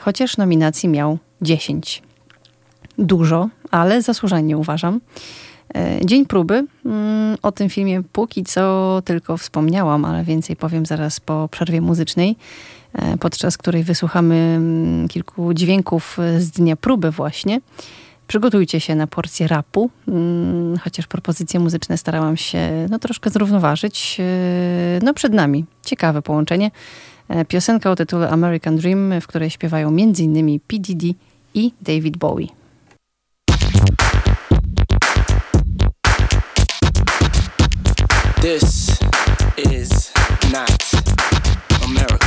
chociaż 0.00 0.36
nominacji 0.36 0.88
miał 0.88 1.18
10. 1.40 2.02
Dużo, 2.98 3.48
ale 3.70 4.02
zasłużenie 4.02 4.58
uważam. 4.58 5.00
E, 5.74 6.06
dzień 6.06 6.26
próby. 6.26 6.66
Mm, 6.86 7.36
o 7.42 7.52
tym 7.52 7.68
filmie 7.68 8.02
póki 8.12 8.44
co 8.44 9.02
tylko 9.04 9.36
wspomniałam, 9.36 10.04
ale 10.04 10.24
więcej 10.24 10.56
powiem 10.56 10.86
zaraz 10.86 11.20
po 11.20 11.48
przerwie 11.50 11.80
muzycznej, 11.80 12.36
e, 12.92 13.16
podczas 13.16 13.58
której 13.58 13.84
wysłuchamy 13.84 14.34
mm, 14.34 15.08
kilku 15.08 15.54
dźwięków 15.54 16.18
z 16.38 16.50
dnia 16.50 16.76
próby 16.76 17.10
właśnie. 17.10 17.60
Przygotujcie 18.32 18.80
się 18.80 18.94
na 18.94 19.06
porcję 19.06 19.48
rapu, 19.48 19.90
mm, 20.08 20.78
chociaż 20.78 21.06
propozycje 21.06 21.60
muzyczne 21.60 21.98
starałam 21.98 22.36
się 22.36 22.86
no, 22.90 22.98
troszkę 22.98 23.30
zrównoważyć. 23.30 24.16
E, 24.20 24.24
no 25.02 25.14
przed 25.14 25.32
nami 25.32 25.64
ciekawe 25.84 26.22
połączenie. 26.22 26.70
Piosenka 27.48 27.90
o 27.90 27.96
tytule 27.96 28.30
American 28.30 28.76
Dream, 28.76 29.20
w 29.20 29.26
której 29.26 29.50
śpiewają 29.50 29.88
m.in. 29.88 30.60
P. 30.60 30.76
I 31.54 31.72
David 31.82 32.16
Bowie. 32.16 32.46
This 38.42 38.98
is 39.72 40.12
not 40.52 40.90
America. 41.84 42.21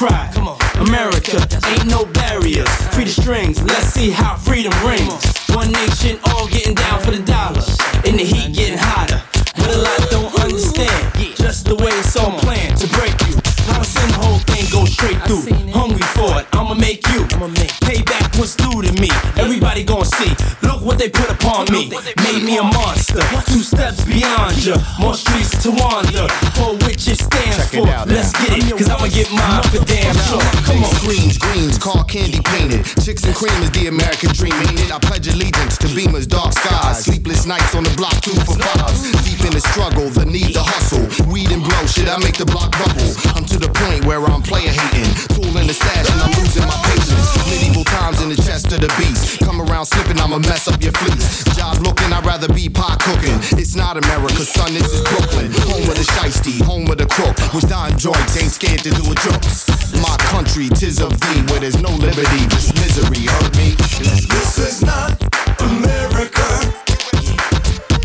Cry. 0.00 0.30
Come 0.32 0.48
on. 0.48 0.58
America, 0.88 1.36
ain't 1.68 1.86
no 1.86 2.06
barriers. 2.06 2.70
Free 2.94 3.04
the 3.04 3.10
strings, 3.10 3.62
let's 3.64 3.88
see 3.88 4.10
how 4.10 4.34
car 31.90 32.04
candy 32.04 32.40
painted. 32.54 32.86
Chicks 33.02 33.24
and 33.24 33.34
cream 33.34 33.54
is 33.62 33.70
the 33.74 33.88
American 33.88 34.30
dream, 34.30 34.54
ain't 34.54 34.78
it? 34.78 34.90
I 34.94 34.98
pledge 34.98 35.26
allegiance 35.26 35.78
to 35.78 35.88
Beamer's 35.90 36.26
dark 36.26 36.52
skies. 36.52 37.04
Sleepless 37.04 37.46
nights 37.46 37.74
on 37.74 37.82
the 37.82 37.94
block, 37.98 38.14
two 38.22 38.36
for 38.46 38.54
fives. 38.54 39.10
Deep 39.26 39.42
in 39.42 39.52
the 39.52 39.60
struggle, 39.60 40.06
the 40.10 40.24
need 40.26 40.54
to 40.54 40.62
hustle. 40.62 41.02
Weed 41.26 41.50
and 41.50 41.62
blow, 41.62 41.82
shit, 41.86 42.06
I 42.06 42.18
make 42.22 42.38
the 42.38 42.46
block 42.46 42.70
bubble. 42.78 43.10
I'm 43.34 43.44
to 43.50 43.58
the 43.58 43.70
point 43.82 44.04
where 44.06 44.22
I'm 44.22 44.42
player 44.42 44.70
hating. 44.70 45.10
Tool 45.34 45.50
in 45.58 45.66
the 45.66 45.74
stash 45.74 46.06
and 46.06 46.20
I'm 46.22 46.32
losing 46.38 46.66
my 46.66 46.78
patience. 46.86 47.26
Medieval 47.50 47.84
times 47.84 48.22
in 48.22 48.28
the 48.30 48.38
chest 48.38 48.70
of 48.70 48.80
the 48.80 48.90
beast. 48.94 49.40
Come 49.42 49.58
around 49.60 49.86
slipping, 49.86 50.20
I'ma 50.20 50.38
mess 50.38 50.68
up 50.68 50.78
your 50.82 50.94
fleece. 50.94 51.42
Job 51.58 51.82
looking, 51.82 52.12
I'd 52.12 52.26
rather 52.26 52.48
be 52.52 52.68
pot 52.68 53.02
cooking. 53.02 53.34
It's 53.58 53.74
not 53.74 53.98
America, 53.98 54.46
son, 54.46 54.74
this 54.74 54.86
is 54.86 55.02
Brooklyn. 55.10 55.50
Home 55.66 55.86
of 55.90 55.96
the 55.98 56.06
shiesty, 56.14 56.62
home 56.62 56.86
of 56.90 56.98
the 56.98 57.06
crook. 57.06 57.34
Which 57.50 57.66
dying 57.66 57.98
joints 57.98 58.38
ain't 58.38 58.52
scared 58.52 58.82
to 58.86 58.90
do 58.90 59.02
a 59.10 59.14
jokes. 59.26 59.69
My 60.60 60.68
country, 60.68 60.88
tis 60.88 61.00
of 61.00 61.18
thee, 61.20 61.42
where 61.50 61.60
there's 61.60 61.80
no 61.80 61.88
liberty, 61.88 62.46
just 62.48 62.74
misery. 62.74 63.24
Heard 63.24 63.56
me? 63.56 63.70
This 63.70 64.58
is 64.58 64.82
not 64.82 65.16
America. 65.58 66.44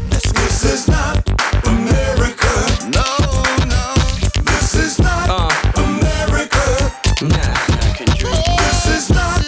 This 0.09 0.63
is 0.63 0.87
not 0.87 1.27
America. 1.67 2.53
No, 2.95 3.03
no. 3.67 3.93
This 4.45 4.75
is 4.75 4.99
not 4.99 5.29
uh. 5.29 5.49
America. 5.83 6.63
American 7.19 8.07
dream. 8.15 8.55
This 8.63 8.87
is 8.87 9.09
not 9.09 9.43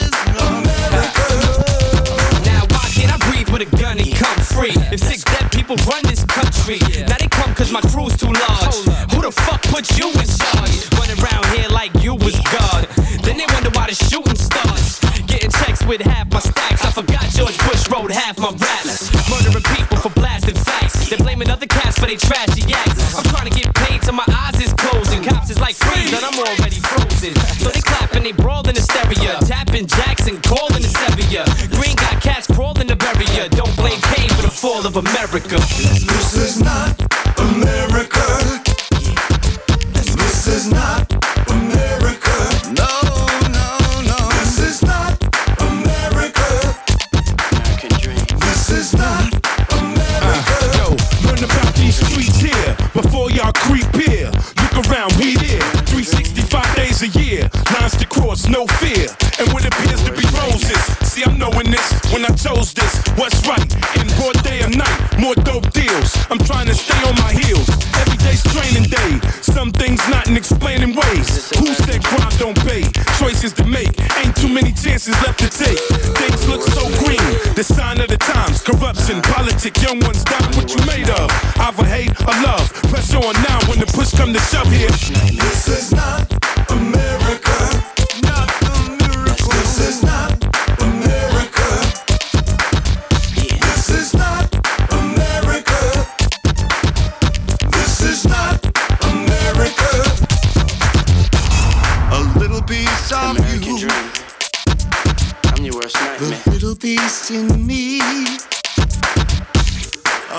America. 0.51 1.27
Now 2.43 2.67
why 2.75 2.89
can't 2.91 3.13
I 3.13 3.17
breathe 3.31 3.49
with 3.49 3.61
a 3.61 3.75
gun 3.77 3.99
and 3.99 4.13
come 4.15 4.39
free? 4.41 4.75
If 4.91 4.99
six 4.99 5.23
dead 5.23 5.49
people 5.53 5.77
run 5.87 6.03
this 6.03 6.25
country, 6.25 6.79
now 7.07 7.15
they 7.17 7.29
come 7.29 7.55
cause 7.55 7.71
my 7.71 7.81
crew's 7.81 8.17
too 8.17 8.33
large. 8.33 8.75
Who 9.13 9.21
the 9.21 9.31
fuck 9.31 9.61
put 9.63 9.97
you 9.97 10.11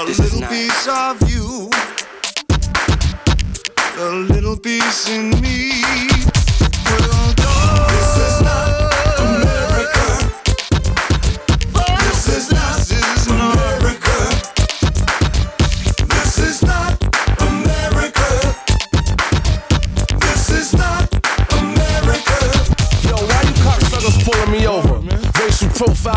A 0.01 0.05
This 0.07 0.21
little 0.21 0.41
not- 0.41 0.51
piece 0.51 0.87
of 0.87 1.29
you. 1.29 1.71
A 3.99 4.11
little 4.33 4.57
piece 4.57 5.09
in 5.09 5.31
me. 5.41 5.83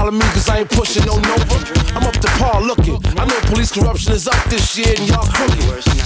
Profiling 0.01 0.13
me 0.13 0.25
cause 0.33 0.49
I 0.49 0.59
ain't 0.59 0.69
pushing 0.69 1.05
no 1.05 1.13
Nova. 1.13 1.57
I'm 1.93 2.03
up 2.03 2.13
to 2.13 2.27
par 2.41 2.61
looking. 2.61 2.97
I 3.17 3.25
know 3.25 3.39
police 3.53 3.71
corruption 3.71 4.13
is 4.13 4.27
up 4.27 4.43
this 4.49 4.77
year 4.77 4.93
and 4.97 5.07
y'all 5.07 5.25
crooked. 5.29 5.61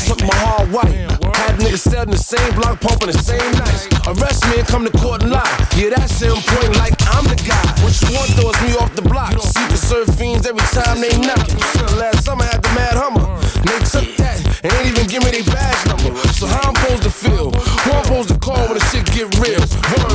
Took 0.07 0.19
my 0.19 0.35
hard 0.43 0.71
white. 0.71 0.91
Had 1.39 1.55
niggas 1.59 1.79
selling 1.79 2.11
the 2.11 2.17
same 2.17 2.53
block, 2.55 2.81
pumping 2.81 3.07
the 3.07 3.17
same 3.17 3.51
night. 3.55 3.87
Arrest 4.07 4.43
me 4.49 4.59
and 4.59 4.67
come 4.67 4.83
to 4.83 4.91
court 4.97 5.23
and 5.23 5.31
lie. 5.31 5.47
Yeah, 5.77 5.95
that's 5.95 6.19
him 6.19 6.35
point 6.35 6.75
like 6.75 6.95
I'm 7.15 7.23
the 7.23 7.39
guy. 7.39 7.63
What 7.83 7.95
you 8.03 8.11
want 8.11 8.35
is 8.35 8.59
me 8.67 8.75
off 8.75 8.93
the 8.95 9.01
block. 9.01 9.31
See 9.39 9.67
the 9.71 9.77
serve 9.77 10.11
fiends 10.15 10.45
every 10.45 10.67
time 10.75 10.99
they 10.99 11.15
knock. 11.23 11.47
Last 11.95 12.25
summer 12.25 12.43
I 12.43 12.51
had 12.51 12.63
the 12.63 12.71
mad 12.75 12.99
hummer. 12.99 13.23
They 13.63 13.79
took 13.87 14.11
that 14.19 14.43
and 14.59 14.73
ain't 14.75 14.91
even 14.91 15.07
give 15.07 15.23
me 15.23 15.31
their 15.31 15.47
badge 15.47 15.87
number. 15.87 16.11
So 16.35 16.47
how 16.47 16.67
I'm 16.67 16.75
supposed 16.75 17.03
to 17.03 17.11
feel? 17.11 17.51
Who 17.51 17.89
I'm 17.95 18.03
supposed 18.03 18.29
to 18.29 18.37
call 18.43 18.59
when 18.67 18.75
the 18.75 18.85
shit 18.91 19.07
get 19.15 19.31
real? 19.39 19.63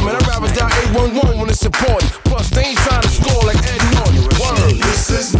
Man, 0.05 0.20
Die 0.61 0.67
811 0.93 1.39
when 1.41 1.49
it's 1.49 1.65
important. 1.65 2.13
Plus, 2.29 2.51
they 2.51 2.65
ain't 2.65 2.79
trying 2.81 3.01
to 3.01 3.09
score 3.09 3.43
like 3.45 3.57
Ed 3.65 3.81
Norton. 3.95 4.25
Word. 4.37 4.77
This 4.77 5.09
is 5.09 5.40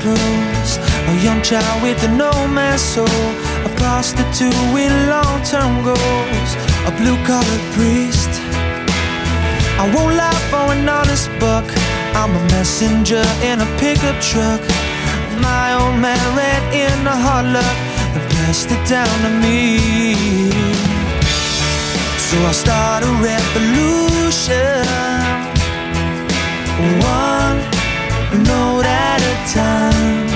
Man's 0.00 0.78
a 1.10 1.14
young 1.24 1.42
child 1.42 1.82
with 1.82 2.02
a 2.04 2.08
no 2.08 2.32
man's 2.48 2.80
soul, 2.80 3.26
a 3.68 3.70
prostitute 3.76 4.54
with 4.72 4.92
long 5.08 5.42
term 5.42 5.84
goals, 5.84 6.50
a 6.88 6.92
blue 6.98 7.18
collar 7.26 7.60
priest. 7.74 8.30
I 9.82 9.84
won't 9.94 10.14
lie 10.16 10.42
for 10.50 10.64
an 10.74 10.88
honest 10.88 11.28
buck, 11.40 11.66
I'm 12.14 12.30
a 12.30 12.42
messenger 12.54 13.24
in 13.42 13.60
a 13.60 13.68
pickup 13.78 14.18
truck. 14.20 14.60
My 15.40 15.74
old 15.80 15.96
man 16.00 16.22
ran 16.36 16.62
in 16.72 17.06
a 17.06 17.16
hard 17.26 17.46
luck 17.46 17.78
and 18.14 18.22
passed 18.36 18.70
it 18.70 18.82
down 18.88 19.14
to 19.24 19.30
me. 19.44 19.60
So 22.28 22.36
I 22.50 22.52
start 22.52 23.02
a 23.04 23.12
revolution 23.30 25.02
one 27.00 27.71
note 28.38 28.86
at 28.86 29.20
a 29.20 29.34
time. 29.52 30.28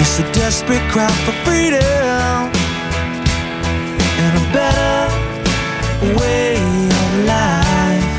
It's 0.00 0.18
a 0.18 0.32
desperate 0.32 0.86
cry 0.90 1.10
for 1.24 1.32
freedom 1.44 2.50
and 4.22 4.32
a 4.42 4.44
better 4.52 4.96
way 6.18 6.56
of 7.00 7.10
life. 7.34 8.12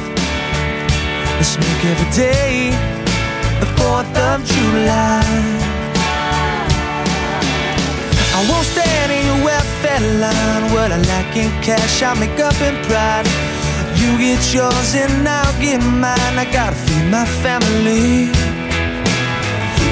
Let's 1.37 1.57
make 1.57 1.81
every 1.91 2.09
day 2.11 2.71
the 3.59 3.69
4th 3.79 4.15
of 4.29 4.45
July. 4.45 5.61
I 8.37 8.39
won't 8.49 8.65
stand 8.65 9.11
in 9.11 9.25
your 9.25 9.45
welfare 9.45 10.03
line. 10.23 10.63
What 10.73 10.91
I 10.91 10.99
lack 11.11 11.35
in 11.35 11.51
cash, 11.61 12.01
I 12.03 12.13
make 12.19 12.39
up 12.39 12.59
in 12.61 12.75
pride. 12.85 13.50
You 14.01 14.17
get 14.17 14.41
yours 14.51 14.95
and 14.95 15.27
I'll 15.27 15.61
get 15.61 15.79
mine. 15.79 16.35
I 16.43 16.45
gotta 16.51 16.75
feed 16.75 17.05
my 17.11 17.25
family. 17.43 18.31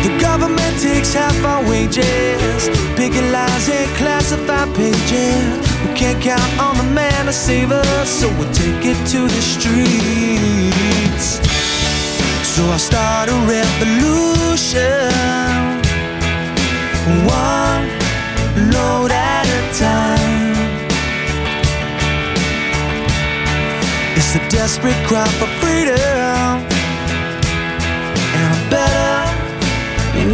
The 0.04 0.18
government 0.20 0.80
takes 0.82 1.14
half 1.14 1.38
our 1.46 1.62
wages, 1.70 2.70
picking 2.96 3.32
lines 3.32 3.70
and 3.70 3.90
classified 3.98 4.74
pages. 4.76 5.60
We 5.84 5.94
can't 5.94 6.20
count 6.24 6.52
on 6.60 6.78
the 6.78 6.90
man 6.96 7.28
to 7.28 7.34
save 7.34 7.72
us, 7.72 8.10
so 8.10 8.28
we'll 8.38 8.52
take 8.52 8.84
it 8.84 8.98
to 9.14 9.20
the 9.36 9.42
streets. 9.56 11.28
So 12.56 12.66
I 12.66 12.78
start 12.78 13.30
a 13.30 13.38
revolution, 13.58 15.12
one 17.28 17.86
load 18.74 19.12
at 19.12 19.46
a 19.46 19.80
time. 19.80 20.19
It's 24.32 24.38
a 24.38 24.48
desperate 24.48 25.02
cry 25.08 25.28
for 25.40 25.48
freedom 25.58 26.62
and 28.38 28.54
a 28.54 28.62
better 28.70 29.26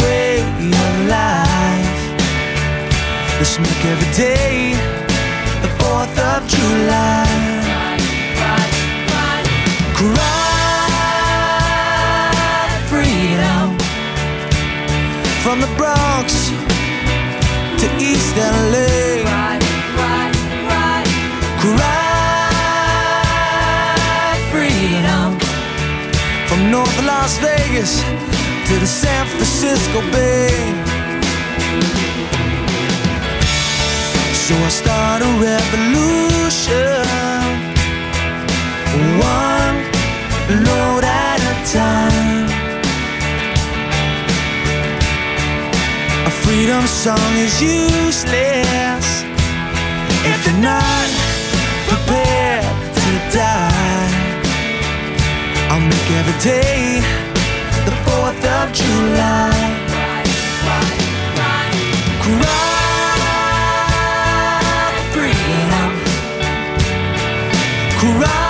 way 0.03 0.41
of 0.41 1.07
life. 1.07 1.95
Let's 3.39 3.57
make 3.57 3.85
every 3.85 4.11
day 4.11 4.75
the 5.61 5.69
4th 5.79 6.19
of 6.19 6.45
July. 6.45 7.23
Cry 9.95 10.35
freedom 12.89 13.77
from 15.41 15.61
the 15.61 15.71
Bronx 15.77 16.51
to 17.79 17.87
East 18.03 18.35
LA. 18.35 19.04
Las 27.25 27.39
Vegas 27.39 28.03
to 28.67 28.73
the 28.79 28.85
San 28.85 29.25
Francisco 29.25 29.99
Bay. 30.11 30.53
So 34.43 34.53
I 34.53 34.69
start 34.69 35.23
a 35.23 35.31
revolution, 35.41 37.01
one 39.17 39.77
load 40.67 41.03
at 41.03 41.39
a 41.53 41.55
time. 41.73 42.47
A 46.27 46.31
freedom 46.43 46.85
song 46.85 47.31
is 47.45 47.59
useless 47.59 49.23
if 50.31 50.45
you're 50.45 50.61
not 50.61 51.07
prepared 51.89 52.65
to 52.93 53.35
die. 53.35 53.74
I'll 55.75 55.81
make 55.81 56.09
every 56.11 56.39
day 56.39 57.01
the 57.83 57.91
4th 58.07 58.45
of 58.45 58.71
July. 58.71 59.51
Cry 62.21 62.95
freedom. 65.11 65.91
Cry 67.99 68.44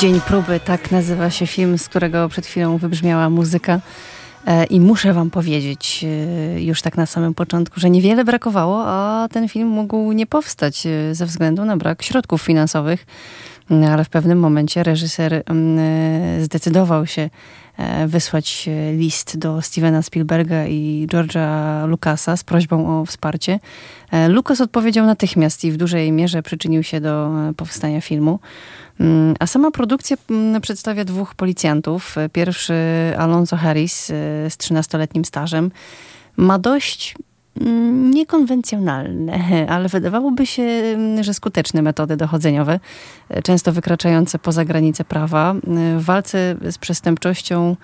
Dzień 0.00 0.20
próby, 0.20 0.60
tak 0.60 0.90
nazywa 0.90 1.30
się 1.30 1.46
film, 1.46 1.78
z 1.78 1.88
którego 1.88 2.28
przed 2.28 2.46
chwilą 2.46 2.78
wybrzmiała 2.78 3.30
muzyka. 3.30 3.80
E, 4.46 4.64
I 4.64 4.80
muszę 4.80 5.12
wam 5.12 5.30
powiedzieć 5.30 6.04
e, 6.04 6.62
już 6.62 6.82
tak 6.82 6.96
na 6.96 7.06
samym 7.06 7.34
początku, 7.34 7.80
że 7.80 7.90
niewiele 7.90 8.24
brakowało, 8.24 8.84
a 8.86 9.28
ten 9.32 9.48
film 9.48 9.68
mógł 9.68 10.12
nie 10.12 10.26
powstać 10.26 10.86
e, 10.86 11.14
ze 11.14 11.26
względu 11.26 11.64
na 11.64 11.76
brak 11.76 12.02
środków 12.02 12.42
finansowych. 12.42 13.06
No, 13.70 13.88
ale 13.88 14.04
w 14.04 14.08
pewnym 14.08 14.38
momencie 14.38 14.82
reżyser 14.82 15.42
mm, 15.46 15.78
e, 15.78 16.44
zdecydował 16.44 17.06
się 17.06 17.30
e, 17.76 18.08
wysłać 18.08 18.68
e, 18.68 18.92
list 18.92 19.38
do 19.38 19.62
Stevena 19.62 20.02
Spielberga 20.02 20.66
i 20.66 21.06
George'a 21.12 21.88
Lucasa 21.88 22.36
z 22.36 22.44
prośbą 22.44 23.00
o 23.00 23.06
wsparcie. 23.06 23.58
Lucas 24.28 24.60
odpowiedział 24.60 25.06
natychmiast 25.06 25.64
i 25.64 25.72
w 25.72 25.76
dużej 25.76 26.12
mierze 26.12 26.42
przyczynił 26.42 26.82
się 26.82 27.00
do 27.00 27.30
powstania 27.56 28.00
filmu. 28.00 28.40
Mm, 29.00 29.34
A 29.38 29.46
sama 29.46 29.70
produkcja 29.70 30.16
mm, 30.30 30.60
przedstawia 30.60 31.04
dwóch 31.04 31.34
policjantów. 31.34 32.16
Pierwszy 32.32 32.74
Alonso 33.18 33.56
Harris 33.56 34.06
z 34.48 34.56
13-letnim 34.56 35.24
stażem. 35.24 35.70
Ma 36.36 36.58
dość 36.58 37.14
niekonwencjonalne, 38.10 39.38
ale 39.74 39.88
wydawałoby 39.88 40.46
się, 40.46 40.62
mm, 40.62 41.22
że 41.22 41.34
skuteczne 41.34 41.82
metody 41.82 42.16
dochodzeniowe, 42.16 42.80
e, 43.28 43.42
często 43.42 43.72
wykraczające 43.72 44.38
poza 44.38 44.64
granice 44.64 45.04
prawa. 45.04 45.54
E, 45.54 45.98
W 45.98 46.04
walce 46.04 46.56
z 46.70 46.78
przestępczością 46.78 47.76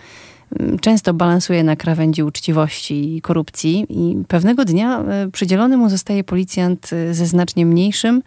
mm, 0.61 0.79
często 0.79 1.15
balansuje 1.15 1.65
na 1.65 1.77
krawędzi 1.77 2.23
uczciwości 2.23 3.17
i 3.17 3.23
korupcji 3.23 3.87
i 3.89 4.25
pewnego 4.29 4.65
dnia 4.65 5.01
e, 5.01 5.31
przydzielony 5.33 5.77
mu 5.77 5.91
zostaje 5.91 6.25
policjant 6.25 6.91
ze 7.11 7.27
znacznie 7.27 7.67
mniejszym, 7.67 8.23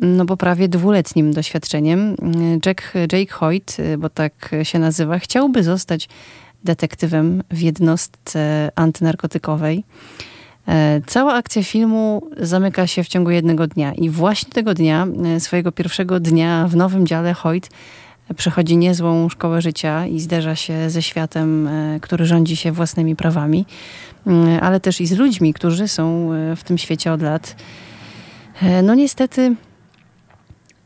no 0.00 0.24
bo 0.24 0.36
prawie 0.36 0.68
dwuletnim 0.68 1.32
doświadczeniem. 1.32 2.16
Jack, 2.66 2.92
Jake 3.12 3.32
Hoyt, 3.32 3.76
bo 3.98 4.08
tak 4.08 4.54
się 4.62 4.78
nazywa, 4.78 5.18
chciałby 5.18 5.62
zostać 5.62 6.08
detektywem 6.64 7.42
w 7.50 7.60
jednostce 7.60 8.70
antynarkotykowej. 8.74 9.84
E, 10.70 11.00
Cała 11.06 11.34
akcja 11.34 11.62
filmu 11.62 12.22
zamyka 12.36 12.86
się 12.86 13.04
w 13.04 13.08
ciągu 13.08 13.30
jednego 13.30 13.66
dnia 13.66 13.92
i 13.92 14.10
właśnie 14.10 14.52
tego 14.52 14.74
dnia, 14.74 15.06
e, 15.36 15.40
swojego 15.40 15.72
pierwszego 15.72 16.20
dnia 16.20 16.66
w 16.68 16.76
nowym 16.76 17.06
dziale 17.06 17.34
Hoyt 17.34 17.68
przechodzi 18.36 18.76
niezłą 18.76 19.28
szkołę 19.28 19.62
życia 19.62 20.06
i 20.06 20.20
zderza 20.20 20.56
się 20.56 20.90
ze 20.90 21.02
światem, 21.02 21.68
e, 21.68 22.00
który 22.00 22.26
rządzi 22.26 22.56
się 22.56 22.72
własnymi 22.72 23.16
prawami, 23.16 23.66
Mm, 24.26 24.58
ale 24.62 24.80
też 24.80 25.00
i 25.00 25.06
z 25.06 25.12
ludźmi, 25.12 25.54
którzy 25.54 25.88
są 25.88 26.32
e, 26.32 26.56
w 26.56 26.64
tym 26.64 26.78
świecie 26.78 27.12
od 27.12 27.22
lat. 27.22 27.56
E, 28.62 28.82
No 28.82 28.94
niestety 28.94 29.54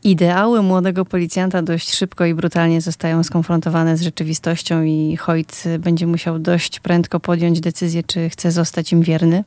Ideały 0.05 0.61
młodego 0.61 1.05
policjanta 1.05 1.61
dość 1.61 1.95
szybko 1.95 2.25
i 2.25 2.33
brutalnie 2.33 2.81
zostają 2.81 3.23
skonfrontowane 3.23 3.97
z 3.97 4.01
rzeczywistością 4.01 4.83
i 4.83 5.17
Hoyt 5.17 5.63
będzie 5.79 6.07
musiał 6.07 6.39
dość 6.39 6.79
prędko 6.79 7.19
podjąć 7.19 7.59
decyzję, 7.59 8.03
czy 8.03 8.29
chce 8.29 8.51
zostać 8.51 8.91
im 8.91 9.01
wierny. 9.01 9.43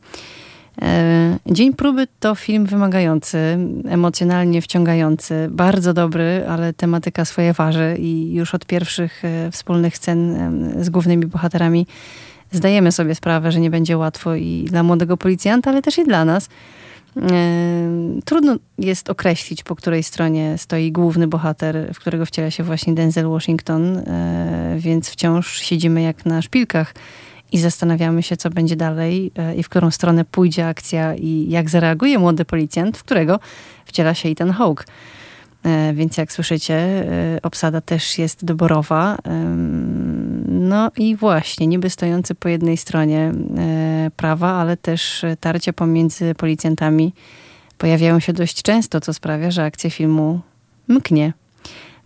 E, 0.82 1.38
Dzień 1.46 1.74
próby 1.74 2.06
to 2.20 2.34
film 2.34 2.66
wymagający, 2.66 3.58
emocjonalnie 3.88 4.62
wciągający, 4.62 5.48
bardzo 5.50 5.94
dobry, 5.94 6.44
ale 6.48 6.72
tematyka 6.72 7.24
swoje 7.24 7.52
waży 7.52 7.96
i 7.98 8.34
już 8.34 8.54
od 8.54 8.66
pierwszych 8.66 9.24
e, 9.24 9.50
wspólnych 9.50 9.96
scen 9.96 10.38
z 10.84 10.90
głównymi 10.90 11.26
bohaterami 11.26 11.86
zdajemy 12.52 12.92
sobie 12.92 13.14
sprawę, 13.14 13.52
że 13.52 13.60
nie 13.60 13.70
będzie 13.70 13.98
łatwo 13.98 14.34
i 14.34 14.64
dla 14.68 14.82
młodego 14.82 15.16
policjanta, 15.16 15.70
ale 15.70 15.82
też 15.82 15.98
i 15.98 16.04
dla 16.04 16.24
nas. 16.24 16.48
Trudno 18.24 18.56
jest 18.78 19.10
określić, 19.10 19.62
po 19.62 19.76
której 19.76 20.02
stronie 20.02 20.58
stoi 20.58 20.92
główny 20.92 21.26
bohater, 21.26 21.94
w 21.94 21.98
którego 21.98 22.26
wciela 22.26 22.50
się 22.50 22.64
właśnie 22.64 22.94
Denzel 22.94 23.28
Washington, 23.28 23.96
e, 23.96 24.74
więc 24.78 25.10
wciąż 25.10 25.58
siedzimy 25.60 26.02
jak 26.02 26.26
na 26.26 26.42
szpilkach 26.42 26.94
i 27.52 27.58
zastanawiamy 27.58 28.22
się, 28.22 28.36
co 28.36 28.50
będzie 28.50 28.76
dalej 28.76 29.32
e, 29.36 29.54
i 29.54 29.62
w 29.62 29.68
którą 29.68 29.90
stronę 29.90 30.24
pójdzie 30.24 30.66
akcja 30.66 31.14
i 31.14 31.46
jak 31.48 31.70
zareaguje 31.70 32.18
młody 32.18 32.44
policjant, 32.44 32.98
w 32.98 33.04
którego 33.04 33.40
wciela 33.84 34.14
się 34.14 34.28
Ethan 34.28 34.50
Hawke. 34.50 34.84
E, 35.64 35.94
Więc 35.94 36.16
jak 36.16 36.32
słyszycie, 36.32 37.06
obsada 37.42 37.80
też 37.80 38.18
jest 38.18 38.44
doborowa. 38.44 39.18
No 40.68 40.90
i 40.96 41.16
właśnie, 41.16 41.66
niby 41.66 41.90
stojący 41.90 42.34
po 42.34 42.48
jednej 42.48 42.76
stronie 42.76 43.32
e, 43.58 44.10
prawa, 44.16 44.52
ale 44.52 44.76
też 44.76 45.24
tarcia 45.40 45.72
pomiędzy 45.72 46.34
policjantami 46.34 47.12
pojawiają 47.78 48.20
się 48.20 48.32
dość 48.32 48.62
często, 48.62 49.00
co 49.00 49.14
sprawia, 49.14 49.50
że 49.50 49.64
akcja 49.64 49.90
filmu 49.90 50.40
mknie. 50.88 51.32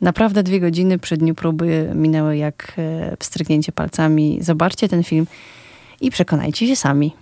Naprawdę 0.00 0.42
dwie 0.42 0.60
godziny 0.60 0.98
przy 0.98 1.16
dniu 1.16 1.34
próby 1.34 1.90
minęły 1.94 2.36
jak 2.36 2.72
e, 2.78 3.16
pstryknięcie 3.16 3.72
palcami. 3.72 4.38
Zobaczcie 4.40 4.88
ten 4.88 5.04
film 5.04 5.26
i 6.00 6.10
przekonajcie 6.10 6.66
się 6.66 6.76
sami. 6.76 7.12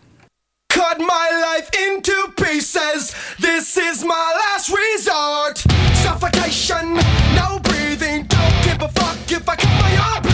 Cut 0.72 0.98
my 0.98 1.28
life 1.46 1.70
into 1.88 2.12
pieces. 2.44 3.14
This 3.36 3.76
is 3.92 4.02
my 4.02 4.26
last 4.42 4.68
resort. 4.68 5.62
Suffocation, 6.02 6.94
no 7.36 7.60
breathing. 7.60 8.26
Don't 8.28 8.64
give 8.64 8.82
a 8.82 8.88
fuck 8.88 9.32
if 9.32 9.48
I 9.48 9.56
cut 9.56 9.70
my 9.82 9.98
arm 10.14 10.29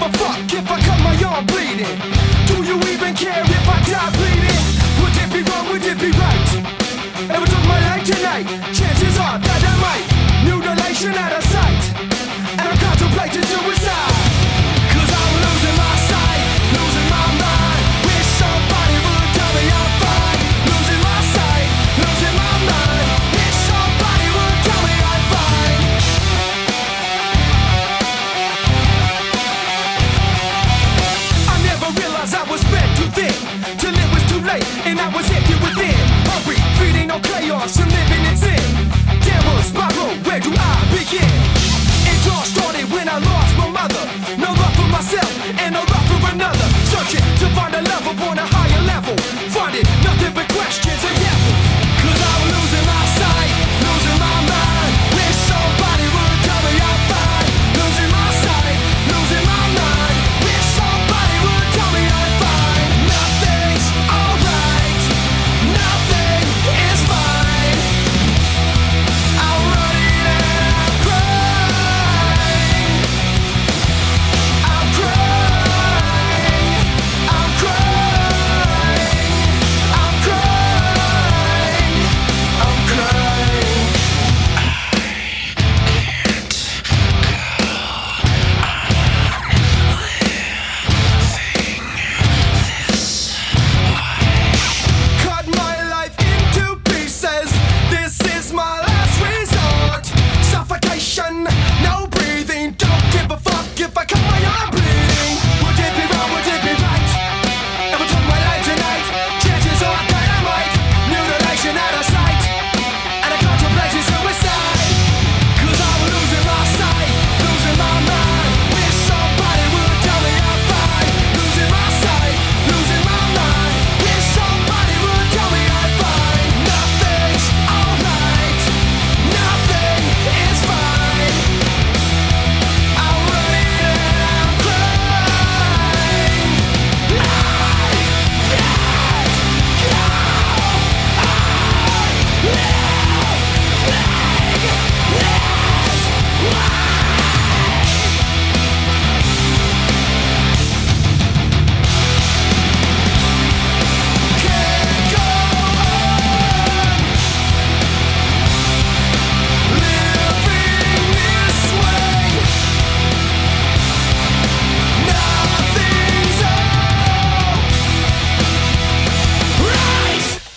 give 0.00 0.14
a 0.14 0.18
fuck 0.18 0.52
if 0.52 0.70
I 0.70 0.80
cut 0.80 1.00
my 1.00 1.24
arm 1.24 1.46
bleeding? 1.46 1.98
Do 2.46 2.62
you 2.64 2.76
even 2.92 3.14
care 3.14 3.42
if 3.42 3.68
I 3.68 3.78
die 3.84 4.10
bleeding? 4.16 4.60
Would 5.00 5.16
it 5.16 5.30
be 5.32 5.42
wrong? 5.50 5.68
Would 5.70 5.84
it 5.84 5.98
be 5.98 6.10
right? 6.12 6.48
Ever 7.30 7.46
took 7.46 7.64
my 7.66 7.80
life 7.88 8.04
tonight? 8.04 8.46
Chances 8.72 9.18
are 9.18 9.38
that 9.38 9.62
I 9.62 9.74
might. 9.84 10.06
Mutilation 10.44 11.14
out 11.14 11.32
of 11.32 11.44
sight, 11.44 11.82
and 12.58 12.68
I'm 12.68 12.78
contemplating 12.78 13.44
suicide. 13.44 14.09
no 37.10 37.18
playoffs, 37.18 37.76
you're 37.76 37.90
living 37.98 38.24
in 38.30 38.36
sin. 38.36 38.66
Terror 39.26 39.62
spiral, 39.70 40.14
where 40.26 40.38
do 40.38 40.52
I 40.54 40.72
begin? 40.94 41.32
It 42.12 42.22
all 42.30 42.46
started 42.54 42.86
when 42.94 43.08
I 43.08 43.18
lost 43.18 43.52
my 43.58 43.68
mother. 43.78 44.04
No 44.38 44.50
love 44.60 44.74
for 44.78 44.88
myself, 44.96 45.32
and 45.62 45.74
no 45.74 45.82
love 45.92 46.06
for 46.10 46.20
another. 46.34 46.68
Searching 46.92 47.26
to 47.40 47.46
find 47.56 47.74
a 47.74 47.82
love 47.82 48.06
upon 48.14 48.38
a 48.38 48.46
heart. 48.46 48.59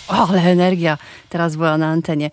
O, 0.08 0.28
ale 0.28 0.42
energia 0.42 0.98
teraz 1.28 1.56
była 1.56 1.78
na 1.78 1.86
antenie. 1.86 2.30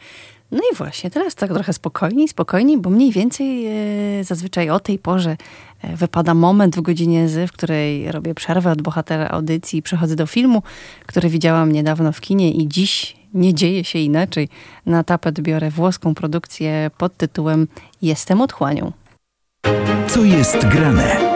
No 0.52 0.60
i 0.74 0.76
właśnie, 0.76 1.10
teraz 1.10 1.36
tak 1.36 1.54
trochę 1.54 1.74
spokojniej, 1.74 2.28
spokojniej, 2.28 2.78
bo 2.78 2.90
mniej 2.90 3.12
więcej 3.12 3.66
e, 3.66 4.24
zazwyczaj 4.24 4.70
o 4.70 4.80
tej 4.80 5.00
porze 5.00 5.38
e, 5.82 5.96
wypada 5.96 6.34
moment 6.34 6.76
w 6.76 6.82
godzinie 6.82 7.30
z, 7.30 7.50
w 7.50 7.54
której 7.54 8.12
robię 8.12 8.34
przerwę 8.34 8.72
od 8.72 8.82
bohatera 8.82 9.28
audycji 9.28 9.80
i 9.80 9.82
przechodzę 9.82 10.16
do 10.16 10.28
filmu, 10.28 10.64
który 11.06 11.30
widziałam 11.30 11.72
niedawno 11.72 12.12
w 12.12 12.22
kinie 12.22 12.52
i 12.52 12.68
dziś 12.68 13.16
nie 13.34 13.54
dzieje 13.54 13.84
się 13.84 14.00
inaczej. 14.00 14.50
Na 14.86 15.04
tapet 15.04 15.42
biorę 15.42 15.70
włoską 15.70 16.16
produkcję 16.16 16.92
pod 16.98 17.18
tytułem 17.18 17.68
Jestem 18.02 18.42
otchłanią. 18.42 18.92
Co 20.08 20.24
jest 20.24 20.68
grane? 20.68 21.31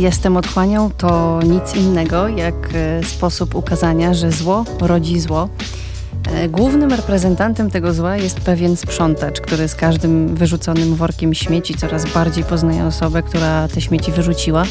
Jestem 0.00 0.36
otchłanią 0.36 0.90
to 0.90 1.40
nic 1.42 1.74
innego 1.74 2.28
jak 2.28 2.54
e, 2.74 3.04
sposób 3.04 3.54
ukazania, 3.54 4.14
że 4.14 4.32
zło 4.32 4.64
rodzi 4.80 5.20
zło. 5.20 5.48
E, 6.34 6.48
Głównym 6.48 6.90
reprezentantem 6.90 7.70
tego 7.70 7.94
zła 7.94 8.16
jest 8.16 8.40
pewien 8.40 8.76
sprzątacz, 8.76 9.40
który 9.40 9.68
z 9.68 9.74
każdym 9.74 10.34
wyrzuconym 10.34 10.94
workiem 10.94 11.34
śmieci 11.34 11.74
coraz 11.74 12.12
bardziej 12.12 12.44
poznaje 12.44 12.84
osobę, 12.84 13.22
która 13.22 13.68
te 13.68 13.80
śmieci 13.80 14.12
wyrzuciła, 14.12 14.64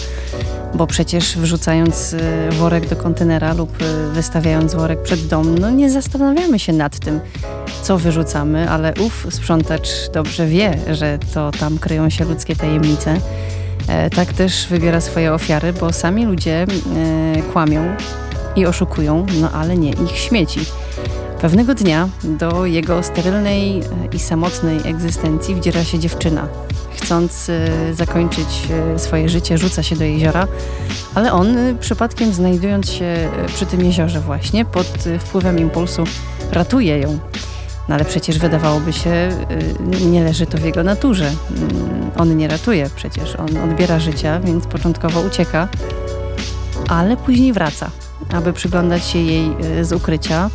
bo 0.76 0.88
przecież 0.88 1.38
wrzucając 1.38 2.14
e, 2.14 2.52
worek 2.52 2.90
do 2.90 2.96
kontenera 2.96 3.54
lub 3.54 3.78
wystawiając 4.14 4.76
worek 4.76 5.02
przed 5.04 5.28
dom, 5.28 5.60
no 5.60 5.70
nie 5.70 5.90
zastanawiamy 5.90 6.60
się 6.60 6.74
nad 6.74 7.00
tym, 7.00 7.20
co 7.82 7.98
wyrzucamy, 7.98 8.70
ale 8.70 8.94
ów 9.06 9.28
sprzątacz 9.30 9.90
dobrze 10.14 10.48
wie, 10.48 10.78
że 10.94 11.20
to 11.34 11.52
tam 11.52 11.78
kryją 11.78 12.10
się 12.10 12.26
ludzkie 12.26 12.56
tajemnice. 12.56 13.18
E, 13.88 14.10
Tak 14.10 14.34
też 14.34 14.68
wybiera 14.68 15.02
swoje 15.02 15.34
ofiary, 15.34 15.74
bo 15.74 15.94
sami 15.94 16.26
ludzie 16.26 16.64
e, 16.64 17.42
kłamią 17.42 17.96
i 18.56 18.66
oszukują, 18.66 19.26
no 19.42 19.52
ale 19.52 19.78
nie 19.78 19.92
ich 19.92 20.18
śmieci. 20.18 20.60
Pewnego 21.42 21.76
dnia 21.76 22.10
do 22.24 22.66
jego 22.66 23.04
sterylnej 23.04 23.80
e, 23.80 23.84
i 24.16 24.20
samotnej 24.20 24.80
egzystencji 24.86 25.56
wdziera 25.56 25.84
się 25.84 26.00
dziewczyna. 26.00 26.48
Chcąc 26.96 27.52
zakończyć 27.94 28.48
swoje 28.98 29.30
życie, 29.30 29.58
rzuca 29.58 29.84
się 29.84 29.96
do 29.96 30.04
jeziora, 30.04 30.48
ale 31.16 31.34
on 31.34 31.58
przypadkiem 31.80 32.34
znajdując 32.34 32.90
się 32.90 33.30
przy 33.48 33.66
tym 33.66 33.86
jeziorze 33.86 34.20
właśnie, 34.20 34.66
pod 34.66 34.88
wpływem 35.20 35.60
impulsu 35.60 36.04
ratuje 36.52 37.00
ją. 37.00 37.20
No 37.90 37.96
ale 37.96 38.06
przecież 38.06 38.40
wydawałoby 38.40 38.94
się, 38.94 39.30
y, 40.02 40.06
nie 40.06 40.24
leży 40.24 40.46
to 40.46 40.58
w 40.58 40.64
jego 40.64 40.84
naturze. 40.84 41.26
Mm, 41.26 42.12
On 42.18 42.38
nie 42.38 42.48
ratuje 42.48 42.90
przecież, 42.96 43.36
on 43.36 43.58
odbiera 43.58 44.00
życia, 44.00 44.40
więc 44.40 44.68
początkowo 44.68 45.22
ucieka, 45.22 45.68
ale 46.90 47.18
później 47.18 47.54
wraca, 47.54 47.90
aby 48.34 48.54
przyglądać 48.54 49.06
się 49.06 49.20
jej 49.20 49.52
y, 49.80 49.86
z 49.86 49.94
ukrycia, 49.94 50.50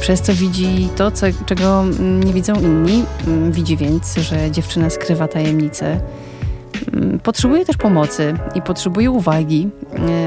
przez 0.00 0.20
co 0.22 0.34
widzi 0.34 0.88
to, 0.96 1.10
co, 1.10 1.26
czego 1.46 1.80
mm, 1.80 2.24
nie 2.24 2.32
widzą 2.32 2.54
inni. 2.60 3.04
Mm, 3.26 3.52
Widzi 3.52 3.76
więc, 3.76 4.14
że 4.14 4.50
dziewczyna 4.50 4.90
skrywa 4.90 5.28
tajemnicę. 5.28 6.00
Potrzebuje 7.22 7.64
też 7.64 7.76
pomocy 7.76 8.34
i 8.54 8.62
potrzebuje 8.62 9.10
uwagi, 9.10 9.68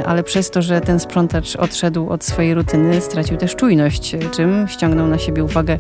y, 0.02 0.06
ale 0.06 0.24
przez 0.24 0.52
to, 0.52 0.62
że 0.62 0.82
ten 0.82 1.00
sprzątacz 1.00 1.56
odszedł 1.56 2.10
od 2.10 2.24
swojej 2.24 2.54
rutyny, 2.54 3.02
stracił 3.02 3.38
też 3.38 3.56
czujność, 3.56 4.16
czym 4.32 4.68
ściągnął 4.68 5.08
na 5.08 5.18
siebie 5.18 5.44
uwagę 5.44 5.78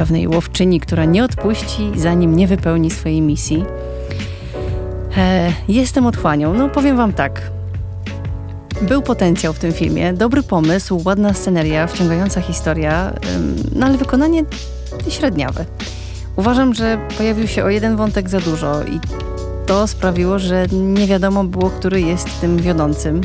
pewnej 0.00 0.28
łowczyni, 0.28 0.80
która 0.80 1.04
nie 1.04 1.24
odpuści, 1.24 1.92
zanim 1.96 2.36
nie 2.36 2.46
wypełni 2.46 2.90
swojej 2.90 3.20
misji. 3.20 3.64
E, 5.16 5.52
jestem 5.68 6.06
otchłanią. 6.06 6.54
No 6.54 6.68
powiem 6.68 6.96
wam 6.96 7.12
tak. 7.12 7.50
Był 8.82 9.02
potencjał 9.02 9.52
w 9.52 9.58
tym 9.58 9.72
filmie, 9.72 10.12
dobry 10.12 10.42
pomysł, 10.42 11.02
ładna 11.04 11.34
sceneria, 11.34 11.86
wciągająca 11.86 12.40
historia, 12.40 13.12
no 13.74 13.86
ale 13.86 13.98
wykonanie 13.98 14.44
średniawe. 15.08 15.64
Uważam, 16.36 16.74
że 16.74 16.98
pojawił 17.18 17.48
się 17.48 17.64
o 17.64 17.68
jeden 17.68 17.96
wątek 17.96 18.28
za 18.28 18.40
dużo 18.40 18.82
i 18.82 19.00
to 19.66 19.86
sprawiło, 19.86 20.38
że 20.38 20.66
nie 20.72 21.06
wiadomo 21.06 21.44
było, 21.44 21.70
który 21.70 22.00
jest 22.00 22.40
tym 22.40 22.56
wiodącym. 22.56 23.20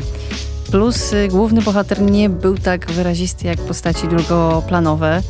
Plus 0.70 1.12
y, 1.12 1.28
główny 1.28 1.62
bohater 1.62 2.02
nie 2.02 2.30
był 2.30 2.58
tak 2.58 2.90
wyrazisty 2.92 3.46
jak 3.46 3.58
postaci 3.58 4.08
drugoplanowe. 4.08 5.22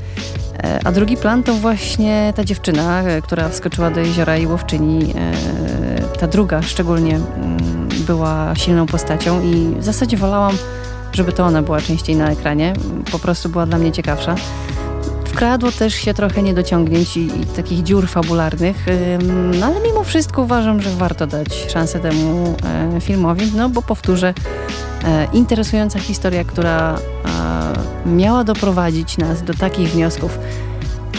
E, 0.62 0.80
A 0.84 0.92
drugi 0.92 1.16
plan 1.16 1.42
to 1.42 1.54
właśnie 1.54 2.32
ta 2.36 2.44
dziewczyna, 2.44 3.02
e, 3.02 3.22
która 3.22 3.48
wskoczyła 3.48 3.90
do 3.90 4.00
jeziora 4.00 4.36
i 4.36 4.46
łowczyni. 4.46 5.14
e, 5.16 6.18
Ta 6.18 6.26
druga 6.26 6.62
szczególnie 6.62 7.14
mm, 7.16 7.88
była 8.06 8.54
silną 8.54 8.86
postacią 8.86 9.42
i 9.42 9.74
w 9.78 9.84
zasadzie 9.84 10.16
wolałam, 10.16 10.56
żeby 11.12 11.32
to 11.32 11.44
ona 11.44 11.62
była 11.62 11.80
częściej 11.80 12.16
na 12.16 12.30
ekranie. 12.30 12.72
Po 13.12 13.18
prostu 13.18 13.48
była 13.48 13.66
dla 13.66 13.78
mnie 13.78 13.92
ciekawsza. 13.92 14.34
Wkradło 15.36 15.72
też 15.72 15.94
się 15.94 16.14
trochę 16.14 16.42
niedociągnięć 16.42 17.16
i, 17.16 17.26
i 17.26 17.46
takich 17.46 17.82
dziur 17.82 18.08
fabularnych, 18.08 18.86
no 19.60 19.66
ale 19.66 19.80
mimo 19.80 20.04
wszystko 20.04 20.42
uważam, 20.42 20.82
że 20.82 20.90
warto 20.90 21.26
dać 21.26 21.72
szansę 21.72 22.00
temu 22.00 22.56
e, 22.96 23.00
filmowi, 23.00 23.52
no 23.56 23.68
bo 23.68 23.82
powtórzę, 23.82 24.34
e, 25.04 25.28
interesująca 25.32 25.98
historia, 25.98 26.44
która 26.44 26.98
e, 28.04 28.08
miała 28.08 28.44
doprowadzić 28.44 29.18
nas 29.18 29.42
do 29.42 29.54
takich 29.54 29.90
wniosków, 29.90 30.38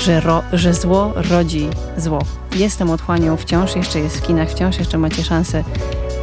że, 0.01 0.19
ro, 0.19 0.43
że 0.53 0.73
zło 0.73 1.13
rodzi 1.15 1.69
zło. 1.97 2.19
Jestem 2.55 2.89
otchłanią 2.89 3.37
wciąż, 3.37 3.75
jeszcze 3.75 3.99
jest 3.99 4.17
w 4.17 4.21
kinach, 4.21 4.49
wciąż 4.49 4.79
jeszcze 4.79 4.97
macie 4.97 5.23
szansę, 5.23 5.63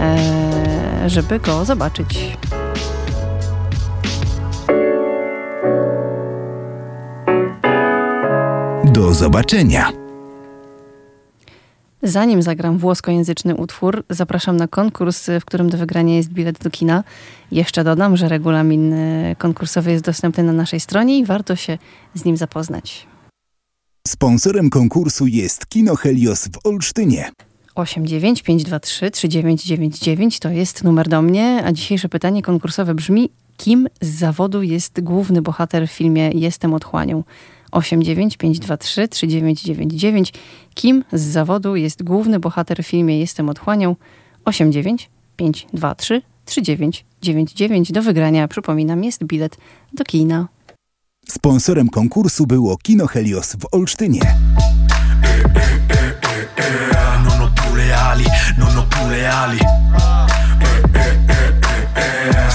e, 0.01 1.11
żeby 1.11 1.40
go 1.40 1.64
zobaczyć. 1.64 2.36
Do 9.14 9.18
zobaczenia. 9.18 9.92
Zanim 12.02 12.42
zagram 12.42 12.78
włoskojęzyczny 12.78 13.56
utwór, 13.56 14.04
zapraszam 14.10 14.56
na 14.56 14.68
konkurs, 14.68 15.26
w 15.40 15.44
którym 15.44 15.70
do 15.70 15.78
wygrania 15.78 16.16
jest 16.16 16.28
bilet 16.28 16.58
do 16.58 16.70
kina. 16.70 17.04
Jeszcze 17.50 17.84
dodam, 17.84 18.16
że 18.16 18.28
regulamin 18.28 18.92
e, 18.92 19.36
konkursowy 19.38 19.92
jest 19.92 20.04
dostępny 20.04 20.42
na 20.42 20.52
naszej 20.52 20.80
stronie 20.80 21.18
i 21.18 21.24
warto 21.24 21.56
się 21.56 21.78
z 22.14 22.24
nim 22.24 22.36
zapoznać. 22.36 23.06
Sponsorem 24.08 24.70
konkursu 24.70 25.26
jest 25.26 25.66
Kino 25.66 25.96
Helios 25.96 26.48
w 26.48 26.66
Olsztynie. 26.66 27.30
89523 27.74 29.10
3999 29.10 30.38
to 30.38 30.50
jest 30.50 30.84
numer 30.84 31.08
do 31.08 31.22
mnie, 31.22 31.62
a 31.64 31.72
dzisiejsze 31.72 32.08
pytanie 32.08 32.42
konkursowe 32.42 32.94
brzmi: 32.94 33.30
kim 33.56 33.88
z 34.00 34.08
zawodu 34.08 34.62
jest 34.62 35.00
główny 35.00 35.42
bohater 35.42 35.88
w 35.88 35.92
filmie 35.92 36.30
Jestem 36.30 36.74
otchłanią? 36.74 37.24
89523 37.74 39.08
3999 39.08 40.32
Kim 40.74 41.04
z 41.12 41.20
zawodu 41.22 41.76
jest 41.76 42.02
główny 42.02 42.40
bohater 42.40 42.84
w 42.84 42.86
filmie 42.86 43.18
Jestem 43.20 43.48
otchłanią? 43.48 43.96
89523 44.44 46.22
3999 46.44 47.92
do 47.92 48.02
wygrania, 48.02 48.48
przypominam, 48.48 49.04
jest 49.04 49.24
bilet 49.24 49.56
do 49.92 50.04
kina. 50.04 50.48
Sponsorem 51.28 51.88
konkursu 51.88 52.46
było 52.46 52.76
Kino 52.76 53.06
Helios 53.06 53.56
w 53.56 53.74
Olsztynie. 53.74 54.20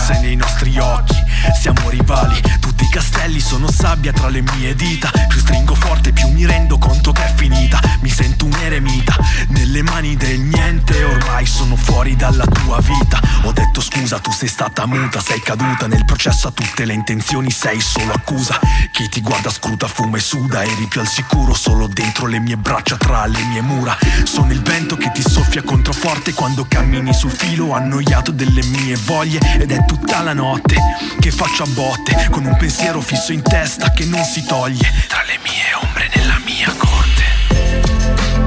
Sei 0.07 0.21
nei 0.21 0.37
nostri 0.37 0.79
occhi, 0.79 1.15
siamo 1.61 1.89
rivali. 1.91 2.48
Tutti 2.69 2.83
i 2.83 2.89
castelli 2.89 3.39
sono 3.39 3.71
sabbia 3.71 4.13
tra 4.13 4.29
le 4.29 4.41
mie 4.41 4.75
dita. 4.75 5.09
Più 5.27 5.39
stringo 5.39 5.73
forte, 5.73 6.11
più 6.11 6.27
mi 6.27 6.45
rendo 6.45 6.77
conto 6.77 7.11
che 7.11 7.25
è 7.25 7.33
finita. 7.35 7.79
Mi 8.01 8.09
sento 8.09 8.45
un 8.45 8.53
eremita 8.53 9.15
nelle 9.47 9.81
mani 9.81 10.15
del 10.15 10.39
niente. 10.39 11.03
Ormai 11.03 11.47
sono 11.47 11.75
fuori 11.75 12.15
dalla 12.15 12.45
tua 12.45 12.79
vita. 12.81 13.19
Ho 13.43 13.51
detto 13.51 13.81
scusa, 13.81 14.19
tu 14.19 14.31
sei 14.31 14.47
stata 14.47 14.85
muta, 14.85 15.19
sei 15.19 15.41
caduta 15.41 15.87
nel 15.87 16.05
processo 16.05 16.49
a 16.49 16.51
tutte 16.51 16.85
le 16.85 16.93
intenzioni, 16.93 17.49
sei 17.49 17.81
solo 17.81 18.13
accusa. 18.13 18.59
Chi 18.91 19.09
ti 19.09 19.21
guarda 19.21 19.49
scruta, 19.49 19.87
fuma 19.87 20.17
e 20.17 20.21
suda. 20.21 20.63
Eri 20.63 20.85
più 20.85 21.01
al 21.01 21.07
sicuro 21.07 21.55
solo 21.55 21.87
dentro 21.87 22.27
le 22.27 22.39
mie 22.39 22.55
braccia, 22.55 22.97
tra 22.97 23.25
le 23.25 23.43
mie 23.45 23.61
mura. 23.61 23.97
Sono 24.25 24.51
il 24.51 24.61
vento 24.61 24.95
che 24.95 25.11
ti 25.11 25.23
soffia 25.27 25.63
controforte 25.63 26.33
quando 26.33 26.67
cammini 26.67 27.15
sul 27.15 27.31
filo, 27.31 27.73
annoiato 27.73 28.29
delle 28.29 28.63
mie 28.63 28.95
voglie. 28.95 29.39
Ed 29.57 29.71
è 29.71 29.83
tutta 29.85 30.21
la 30.21 30.33
notte 30.33 30.75
che 31.19 31.31
faccio 31.31 31.63
a 31.63 31.67
botte, 31.67 32.27
con 32.29 32.45
un 32.45 32.57
pensiero 32.59 32.99
fisso 32.99 33.31
in 33.31 33.41
testa 33.41 33.89
che 33.91 34.03
non 34.03 34.21
si 34.25 34.43
toglie. 34.43 34.91
Tra 35.07 35.23
le 35.25 35.39
mie 35.43 35.73
ombre 35.81 36.09
nella 36.13 36.37
mia 36.43 36.69
corte. 36.77 37.23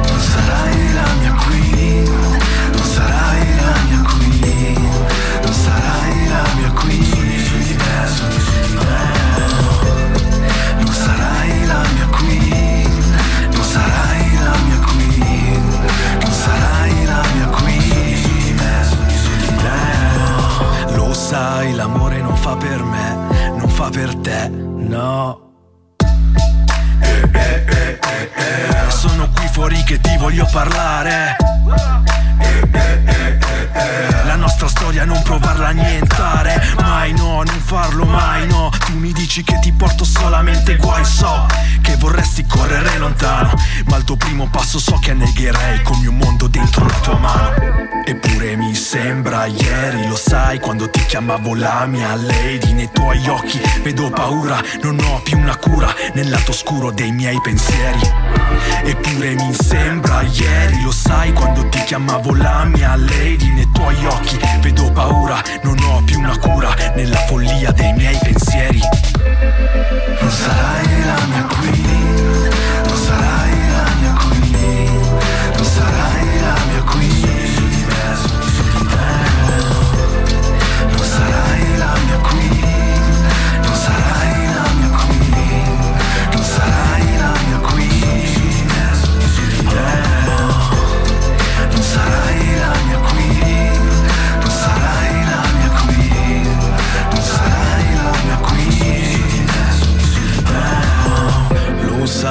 Non 0.07 0.21
sarai 0.21 0.93
la 0.93 1.13
mia 1.19 1.33
queen. 1.33 2.05
Non 2.73 2.85
sarai 2.85 3.57
la 3.57 3.75
mia 3.89 4.03
queen. 4.03 4.91
Non 5.43 5.53
sarai 5.55 6.29
la 6.29 6.45
mia 6.57 6.71
queen. 6.73 7.05
Sogni 7.05 7.39
su 7.39 7.57
di 7.57 7.75
me, 7.75 8.07
sogni 8.07 8.39
su 8.39 8.53
di 8.61 8.75
me. 8.85 9.01
Non 10.77 10.93
sarai 10.93 11.67
la 11.67 11.83
mia 11.95 12.07
queen. 12.07 13.17
Non 13.51 13.65
sarai 13.65 14.35
la 14.35 14.57
mia 14.67 14.79
queen. 14.79 15.89
Non 16.21 16.33
sarai 16.33 17.05
la 17.07 17.23
mia 17.35 17.47
queen. 17.47 17.81
Sogni 17.81 18.17
su 18.21 18.37
di 18.45 18.53
me, 18.53 18.85
sogni 18.91 19.17
su 19.17 19.37
di 19.37 19.49
me. 19.63 20.97
Lo 20.97 21.15
sai, 21.15 21.73
l'amore 21.73 22.21
non 22.21 22.37
fa 22.37 22.55
per 22.57 22.83
me 22.83 23.32
non 23.63 23.71
fa 23.71 23.89
per 23.91 24.15
te, 24.17 24.49
no. 24.49 25.41
Eh, 27.01 27.31
eh, 27.33 27.65
eh, 27.65 27.99
eh, 28.01 28.31
eh. 28.35 28.91
Sono 28.91 29.31
qui 29.35 29.47
fuori 29.53 29.81
che 29.85 30.01
ti 30.01 30.17
voglio 30.19 30.49
parlare. 30.51 31.37
Eh, 32.39 32.69
eh, 32.73 33.03
eh, 33.05 33.42
la 34.25 34.37
nostra 34.37 34.69
storia 34.69 35.05
non 35.05 35.21
provarla 35.23 35.67
a 35.67 35.69
annientare 35.71 36.63
Mai 36.81 37.13
no, 37.13 37.43
non 37.43 37.61
farlo 37.61 38.05
mai 38.05 38.47
no. 38.47 38.71
Tu 38.87 38.97
mi 38.97 39.13
dici 39.13 39.43
che 39.43 39.59
ti 39.61 39.73
porto 39.73 40.05
solamente 40.05 40.77
guai. 40.77 41.05
So 41.05 41.47
che 41.81 41.97
vorresti 41.97 42.45
correre 42.47 42.99
lontano 42.99 43.53
Ma 43.87 43.97
al 43.97 44.05
tuo 44.05 44.17
primo 44.17 44.49
passo 44.49 44.79
so 44.79 44.99
che 45.01 45.11
annegherei 45.13 45.83
Col 45.83 45.99
mio 45.99 46.13
mondo 46.13 46.47
dentro 46.49 46.85
la 46.87 46.95
tua 47.01 47.19
mano. 47.19 47.91
Eppure 48.05 48.57
mi 48.57 48.75
sembra 48.75 49.47
ieri 49.47 50.07
Lo 50.07 50.17
sai 50.17 50.59
quando 50.61 50.91
ti 50.91 51.05
chiamavo 51.07 51.55
la 51.55 51.87
mia 51.87 52.15
lady 52.15 52.73
Nei 52.73 52.91
tuoi 52.93 53.27
occhi. 53.29 53.61
Vedo 53.83 54.11
paura 54.11 54.61
Non 54.83 54.99
ho 55.01 55.21
più 55.23 55.39
una 55.39 55.57
cura 55.57 55.93
Nel 56.15 56.29
lato 56.29 56.53
scuro 56.53 56.91
dei 56.91 57.13
miei 57.13 57.41
pensieri. 57.41 58.01
Eppure 58.85 59.35
mi 59.35 59.55
sembra 59.55 60.23
ieri 60.23 60.83
Lo 60.83 60.93
sai 60.93 61.33
quando 61.33 61.69
ti 61.69 61.83
chiamavo 61.85 62.35
la 62.35 62.65
mia 62.65 62.95
lady 62.97 63.53
Nei 63.63 63.71
tuoi 63.71 64.07
occhi. 64.07 64.39
Vedo 64.61 64.91
paura 64.91 65.41
Non 65.63 65.79
ho 65.79 66.03
più 66.05 66.19
una 66.19 66.37
cura 66.37 66.75
Nella 66.97 67.19
follia 67.27 67.71
dei 67.71 67.93
miei 67.93 68.19
pensieri. 68.21 68.81
Non 70.21 70.31
sarai 70.31 71.05
la 71.05 71.27
mia 71.27 71.45
queen 71.45 71.82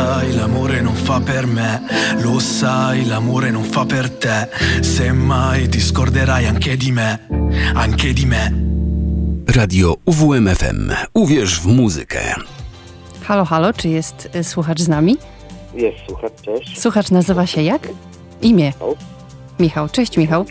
sai, 0.02 0.34
l'amore 0.34 0.82
non 0.82 0.96
fa 0.96 1.20
per 1.20 1.46
me 1.46 1.82
Lo 2.22 2.40
sai, 2.40 3.06
l'amore 3.06 3.52
non 3.52 3.64
fa 3.64 3.86
per 3.86 4.10
te 4.10 4.50
Semmai 4.82 5.70
ti 5.70 5.80
scorderai 5.80 6.46
anche 6.46 6.76
di 6.76 6.92
me 6.92 7.28
Anche 7.74 8.14
di 8.14 8.26
me 8.26 8.70
Radio 9.48 9.98
UWMFM. 10.06 10.92
Uwierz 11.14 11.60
w 11.60 11.66
muzykę. 11.66 12.36
Halo, 13.24 13.46
halo, 13.46 13.74
czy 13.74 13.90
jest 13.90 14.30
y, 14.36 14.44
słuchacz 14.44 14.82
z 14.82 14.88
nami? 14.88 15.18
Jest, 15.74 15.98
słuchacz, 16.08 16.42
cześć. 16.42 16.82
Słuchacz 16.82 17.12
nazywa 17.12 17.46
się 17.48 17.62
jak? 17.62 17.88
Imię. 18.42 18.66
Michał. 18.66 18.96
Michał. 19.60 19.90
Cześć 19.90 20.18
Michał. 20.18 20.46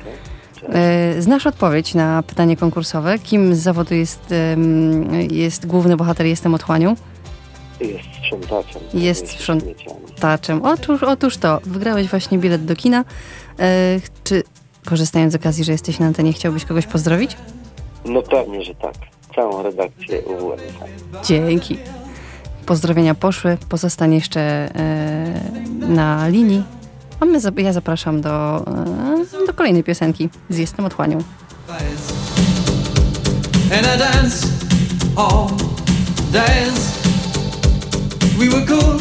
Y, 1.17 1.23
Znasz 1.23 1.47
odpowiedź 1.47 1.95
na 1.95 2.23
pytanie 2.23 2.57
konkursowe. 2.57 3.19
Kim 3.19 3.55
z 3.55 3.59
zawodu 3.59 3.95
jest, 3.95 4.21
ym, 4.53 5.31
jest 5.31 5.67
główny 5.67 5.97
bohater 5.97 6.27
Jestem 6.27 6.55
Otchłanią? 6.55 6.97
Jest 7.81 8.09
sprzątaczem. 8.19 8.83
Jest 8.95 9.21
zajmuje 9.21 9.33
się 9.39 9.39
sprząt- 9.45 9.63
śmieciami. 9.65 10.01
Taczem. 10.21 10.63
Otóż, 10.65 11.03
otóż 11.03 11.37
to, 11.37 11.61
wygrałeś 11.65 12.09
właśnie 12.09 12.39
bilet 12.39 12.65
do 12.65 12.77
kina. 12.77 13.01
Y, 13.01 14.01
Czy 14.25 14.43
korzystając 14.87 15.33
z 15.33 15.37
okazji, 15.37 15.65
że 15.65 15.73
jesteś 15.73 15.99
na 15.99 16.07
antenie, 16.07 16.33
chciałbyś 16.33 16.65
kogoś 16.65 16.87
pozdrowić? 16.87 17.37
No 18.05 18.23
pewnie, 18.23 18.65
że 18.65 18.75
tak. 18.75 18.95
Całą 19.35 19.63
redakcję 19.63 20.21
UWMF. 20.23 20.75
Dzięki. 21.27 21.77
Pozdrowienia 22.67 23.15
poszły. 23.15 23.57
Pozostań 23.69 24.15
jeszcze 24.15 24.41
e, 24.41 25.41
na 25.89 26.29
linii. 26.29 26.63
A 27.21 27.25
my, 27.25 27.39
ja 27.57 27.73
zapraszam 27.73 28.21
do, 28.21 28.59
e, 29.43 29.47
do 29.47 29.55
kolejnej 29.55 29.85
piosenki 29.85 30.29
z 30.51 30.59
Jestem 30.59 30.85
Otchłanią. 30.85 31.19
and 33.73 33.87
I 33.87 33.99
dance 33.99 34.47
all 35.17 35.47
days. 36.33 37.00
We 38.41 38.49
were 38.49 38.65
cool 38.65 38.97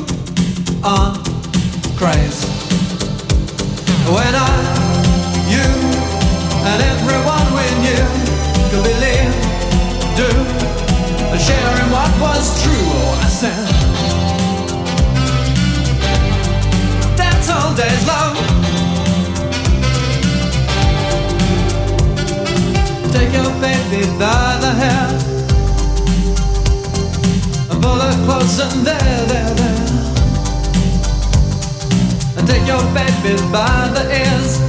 on 0.83 1.15
craze. 1.95 2.43
When 4.11 4.35
I, 4.35 4.51
you, 5.47 5.63
and 6.67 6.81
everyone 6.83 7.47
we 7.55 7.63
knew 7.79 8.03
could 8.69 8.83
believe, 8.83 9.31
do, 10.19 10.27
and 11.31 11.39
share 11.39 11.73
in 11.79 11.89
what 11.89 12.11
was 12.19 12.61
true. 12.61 12.83
Oh, 12.91 13.23
I 13.23 13.29
said, 13.39 13.65
dance 17.15 17.49
all 17.49 17.73
days, 17.75 18.05
love. 18.05 18.35
Take 23.13 23.31
your 23.31 23.53
baby 23.61 24.05
by 24.19 24.57
the 24.59 24.71
hair 24.73 25.38
and 27.89 27.99
pull 27.99 27.99
her 27.99 28.25
close 28.25 28.59
and 28.59 28.85
there, 28.85 29.25
there, 29.27 29.53
there. 29.55 29.79
And 32.37 32.47
take 32.47 32.65
your 32.67 32.83
baby 32.93 33.35
by 33.51 33.89
the 33.93 34.03
ears 34.21 34.59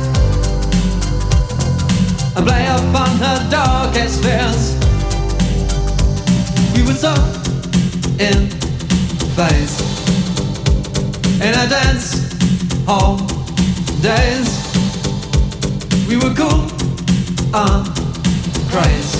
and 2.37 2.47
play 2.47 2.67
upon 2.67 3.11
her 3.19 3.49
darkest 3.51 4.23
fears. 4.23 4.75
We 6.75 6.83
were 6.87 6.95
so 6.95 7.15
in 8.19 8.49
phase 9.37 9.81
in 11.41 11.55
a 11.55 11.67
dance 11.69 12.35
hall 12.87 13.17
days. 14.03 14.49
We 16.09 16.17
were 16.17 16.35
cool 16.35 16.67
on 17.55 17.85
craze. 18.71 19.15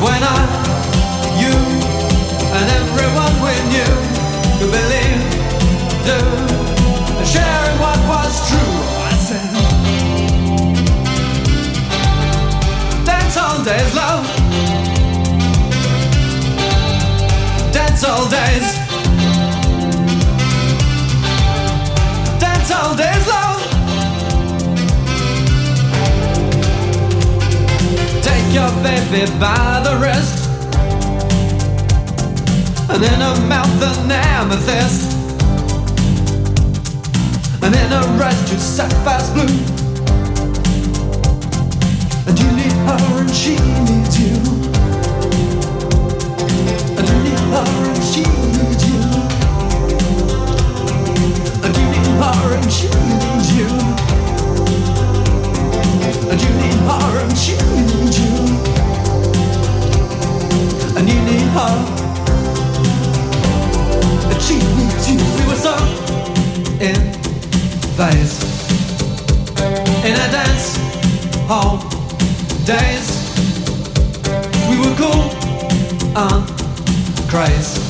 When 0.00 0.22
I, 0.22 0.77
and 2.56 2.66
everyone 2.80 3.34
we 3.44 3.54
knew 3.72 3.94
believe, 4.72 5.22
do, 6.08 6.18
in 7.68 7.74
what 7.82 8.00
was 8.12 8.32
true. 8.48 8.74
I 9.04 9.14
said, 9.26 9.50
all 13.36 13.62
days, 13.64 13.94
love. 13.94 14.24
All 18.04 18.28
days. 18.28 18.78
All 22.70 22.94
days, 22.94 23.26
love. 23.26 23.60
Take 28.22 28.54
your 28.54 28.70
baby 28.82 29.26
by 29.40 29.80
the 29.82 29.98
wrist 30.00 30.37
And 32.90 33.04
in 33.04 33.20
her 33.20 33.36
mouth 33.46 33.82
an 33.82 34.10
amethyst. 34.10 35.12
And 37.62 37.74
in 37.74 37.90
her 37.90 38.24
eyes 38.24 38.40
two 38.48 38.56
sapphires 38.56 39.30
blue. 39.30 39.44
And 42.26 42.38
you 42.38 42.50
need 42.52 42.72
her 42.88 43.20
and 43.20 43.30
she 43.30 43.56
needs 43.84 44.18
you. 44.18 44.36
And 46.96 47.04
you 47.08 47.18
need 47.26 47.42
her 47.52 47.68
and 47.92 48.02
she 48.02 48.22
needs 48.56 48.82
you. 48.88 49.00
And 51.64 51.72
you 51.76 51.84
need 51.92 52.08
her 52.22 52.54
and 52.56 52.70
she 52.72 52.88
needs 52.88 53.48
you. 53.58 53.68
And 56.30 56.40
you 56.40 56.50
need 56.62 56.80
her 56.88 57.18
and 57.20 57.36
she 57.36 57.54
needs 57.76 58.16
you. 58.18 58.32
And 60.96 61.04
you 61.06 61.20
need 61.22 61.48
her 61.52 61.97
hall 71.48 71.78
days 72.66 73.08
We 74.68 74.76
were 74.78 74.94
cool 74.96 75.32
and 76.14 76.46
craze 77.30 77.87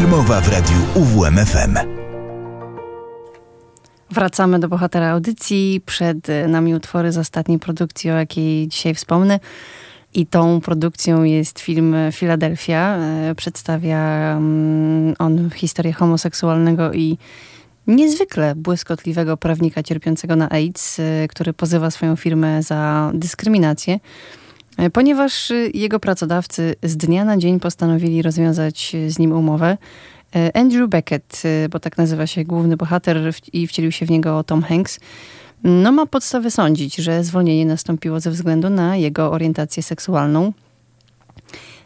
filmowa 0.00 0.40
w 0.40 0.48
radiu 0.48 0.76
UWMFM. 0.94 1.78
Wracamy 4.10 4.58
do 4.58 4.68
bohatera 4.68 5.10
audycji. 5.10 5.80
Przed 5.86 6.26
nami 6.48 6.74
utwory 6.74 7.12
z 7.12 7.18
ostatniej 7.18 7.58
produkcji, 7.58 8.10
o 8.10 8.14
jakiej 8.14 8.68
dzisiaj 8.68 8.94
wspomnę. 8.94 9.40
I 10.14 10.26
tą 10.26 10.60
produkcją 10.60 11.22
jest 11.22 11.60
film 11.60 11.96
Filadelfia. 12.12 12.96
E, 12.96 13.34
Przedstawia 13.34 14.32
mm, 14.36 15.14
on 15.18 15.50
historię 15.50 15.92
homoseksualnego 15.92 16.92
i 16.92 17.18
niezwykle 17.86 18.54
błyskotliwego 18.54 19.36
prawnika 19.36 19.82
cierpiącego 19.82 20.36
na 20.36 20.50
AIDS, 20.50 20.98
y, 20.98 21.26
który 21.30 21.52
pozywa 21.52 21.90
swoją 21.90 22.16
firmę 22.16 22.62
za 22.62 23.10
dyskryminację, 23.14 24.00
ponieważ 24.92 25.50
y, 25.50 25.70
jego 25.74 26.00
pracodawcy 26.00 26.74
z 26.82 26.96
dnia 26.96 27.24
na 27.24 27.36
dzień 27.36 27.60
postanowili 27.60 28.22
rozwiązać 28.22 28.96
z 29.08 29.18
nim 29.18 29.32
umowę. 29.32 29.78
Andrew 30.54 30.90
Beckett, 30.90 31.42
bo 31.70 31.80
tak 31.80 31.98
nazywa 31.98 32.26
się 32.26 32.44
główny 32.44 32.76
bohater 32.76 33.32
i 33.52 33.66
wcielił 33.66 33.92
się 33.92 34.06
w 34.06 34.10
niego 34.10 34.44
Tom 34.44 34.62
Hanks, 34.62 35.00
no 35.64 35.92
ma 35.92 36.06
podstawy 36.06 36.50
sądzić, 36.50 36.96
że 36.96 37.24
zwolnienie 37.24 37.66
nastąpiło 37.66 38.20
ze 38.20 38.30
względu 38.30 38.70
na 38.70 38.96
jego 38.96 39.32
orientację 39.32 39.82
seksualną. 39.82 40.52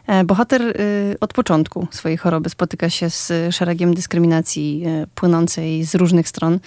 E, 0.07 0.23
bohater 0.23 0.61
y, 0.61 1.15
od 1.19 1.33
początku 1.33 1.87
swojej 1.91 2.17
choroby 2.17 2.49
spotyka 2.49 2.89
się 2.89 3.09
z 3.09 3.31
szeregiem 3.55 3.93
dyskryminacji 3.93 4.83
y, 5.03 5.07
płynącej 5.15 5.83
z 5.83 5.95
różnych 5.95 6.29
stron. 6.29 6.59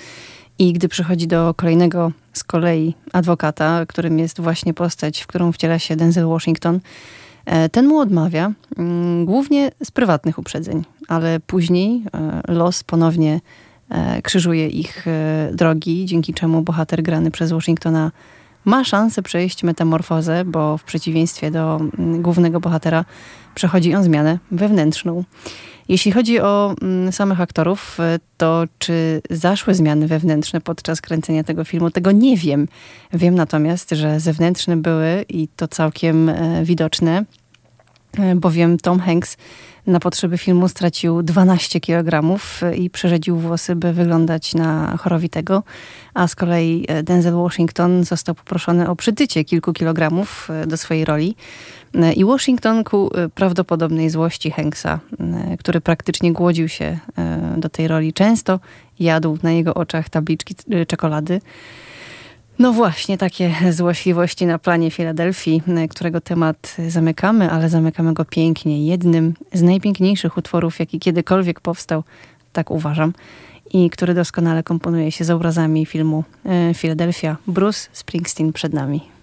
I 0.59 0.73
gdy 0.73 0.89
przychodzi 0.89 1.27
do 1.27 1.55
kolejnego 1.57 2.13
z 2.33 2.45
kolei 2.45 2.95
adwokata, 3.13 3.87
którym 3.87 4.19
jest 4.19 4.41
właśnie 4.41 4.75
postać, 4.75 5.21
w 5.21 5.27
którą 5.27 5.53
wciela 5.53 5.79
się 5.79 5.97
Denzel 5.97 6.27
Washington, 6.27 6.81
e, 7.45 7.69
ten 7.69 7.87
mu 7.87 7.99
odmawia, 7.99 8.53
mm, 8.77 9.25
głównie 9.25 9.71
z 9.85 9.91
prywatnych 9.91 10.39
uprzedzeń, 10.39 10.85
ale 11.09 11.41
później 11.41 12.05
e, 12.15 12.41
los 12.53 12.85
ponownie 12.85 13.41
krzyżuje 14.23 14.69
ich 14.69 15.07
drogi, 15.53 16.07
dzięki 16.07 16.35
czemu 16.35 16.63
bohater 16.63 17.03
grany 17.03 17.31
przez 17.31 17.53
Washingtona 17.53 18.11
ma 18.65 18.85
szansę 18.85 19.23
przejść 19.23 19.63
metamorfozę, 19.63 20.45
bo 20.45 20.79
w 20.79 20.85
przeciwieństwie 20.85 21.51
do 21.51 21.77
mm, 21.77 22.23
głównego 22.23 22.61
bohatera 22.61 23.05
przechodzi 23.55 23.95
on 23.95 24.05
zmianę 24.05 24.39
wewnętrzną. 24.51 25.25
Jeśli 25.89 26.13
chodzi 26.13 26.41
o 26.41 26.75
mm, 26.83 27.13
samych 27.13 27.41
aktorów, 27.41 28.01
y, 28.01 28.21
to 28.37 28.65
czy 28.79 29.23
zaszły 29.31 29.75
zmiany 29.75 30.07
wewnętrzne 30.07 30.61
podczas 30.61 31.01
kręcenia 31.01 31.45
tego 31.45 31.65
filmu, 31.65 31.91
tego 31.91 32.13
nie 32.13 32.37
wiem. 32.37 32.69
Wiem 33.13 33.35
natomiast, 33.35 33.91
że 33.91 34.21
zewnętrzne 34.21 34.77
były 34.77 35.25
i 35.29 35.49
to 35.57 35.69
całkiem 35.69 36.29
e, 36.29 36.65
widoczne, 36.65 37.19
e, 37.19 37.25
bowiem 38.37 38.79
Tom 38.79 39.01
Hanks 39.01 39.37
na 39.89 40.01
potrzeby 40.01 40.39
filmu 40.39 40.69
stracił 40.69 41.23
12 41.23 41.81
kg 41.81 42.39
i 42.77 42.91
przerzedził 42.91 43.37
włosy, 43.37 43.77
by 43.77 43.93
wyglądać 43.93 44.55
na 44.55 44.97
chorowitego, 44.97 45.63
a 46.15 46.29
z 46.29 46.35
kolei 46.35 46.85
e, 46.89 47.03
Denzel 47.03 47.35
Washington 47.35 48.05
został 48.05 48.35
poproszony 48.35 48.89
o 48.89 48.97
przytycie 48.97 49.45
kilku 49.45 49.73
kilogramów 49.73 50.49
e, 50.51 50.67
do 50.67 50.77
swojej 50.77 51.05
roli. 51.05 51.37
E, 51.95 52.13
I 52.13 52.25
Washington 52.25 52.85
ku 52.85 53.11
prawdopodobnej 53.35 54.11
złości 54.11 54.51
Hanksa, 54.51 55.01
który 55.59 55.81
praktycznie 55.81 56.33
głodził 56.33 56.69
się 56.69 56.99
do 57.57 57.69
tej 57.69 57.89
roli, 57.89 58.13
często 58.13 58.61
jadł 59.01 59.39
na 59.43 59.53
jego 59.53 59.75
oczach 59.75 60.09
tabliczki 60.09 60.55
czekolady. 60.89 61.41
No 62.59 62.73
właśnie, 62.73 63.19
takie 63.19 63.55
złośliwości 63.71 64.47
na 64.47 64.59
planie 64.59 64.91
Filadelfii, 64.91 65.63
którego 65.91 66.21
temat 66.21 66.77
zamykamy, 66.89 67.51
ale 67.51 67.69
zamykamy 67.69 68.15
go 68.15 68.25
pięknie. 68.25 68.87
Jednym 68.87 69.35
z 69.53 69.63
najpiękniejszych 69.63 70.37
utworów, 70.37 70.79
jaki 70.79 70.99
kiedykolwiek 70.99 71.61
powstał, 71.61 72.05
tak 72.53 72.71
uważam, 72.71 73.13
i 73.73 73.91
który 73.91 74.15
doskonale 74.15 74.63
komponuje 74.63 75.13
się 75.13 75.25
z 75.25 75.31
obrazami 75.31 75.87
filmu 75.87 76.25
Filadelfia. 76.75 77.37
Bruce 77.47 77.89
Springsteen 77.93 78.53
przed 78.53 78.73
nami. 78.73 79.18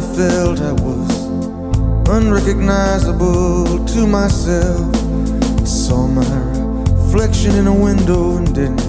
I 0.00 0.02
felt 0.16 0.62
I 0.62 0.72
was 0.72 1.26
unrecognizable 2.08 3.84
to 3.84 4.06
myself. 4.06 4.94
I 5.60 5.64
saw 5.64 6.06
my 6.06 6.24
reflection 6.94 7.54
in 7.56 7.66
a 7.66 7.74
window 7.74 8.38
and 8.38 8.54
didn't 8.54 8.82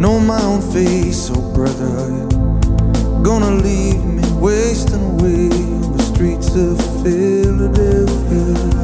know 0.00 0.18
my 0.18 0.42
own 0.42 0.62
face. 0.72 1.30
Oh, 1.30 1.52
brother, 1.52 1.84
are 1.84 2.08
you 2.08 3.22
gonna 3.22 3.50
leave 3.50 4.02
me 4.06 4.22
wasting 4.40 5.02
away 5.02 5.50
on 5.50 5.98
the 5.98 6.02
streets 6.02 6.54
of 6.56 6.80
Philadelphia? 7.02 8.81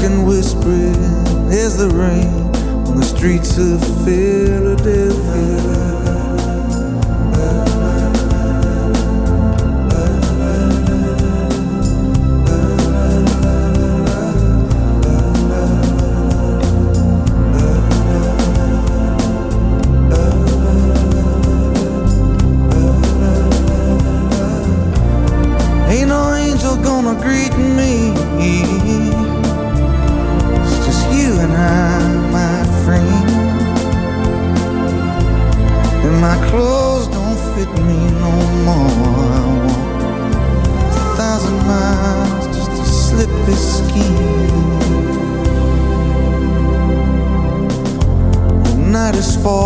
and 0.00 0.26
whispering 0.26 0.94
is 1.50 1.76
the 1.76 1.88
rain 1.88 2.28
on 2.88 2.96
the 2.96 3.04
streets 3.04 3.56
of 3.58 3.80
Philadelphia. 4.04 5.85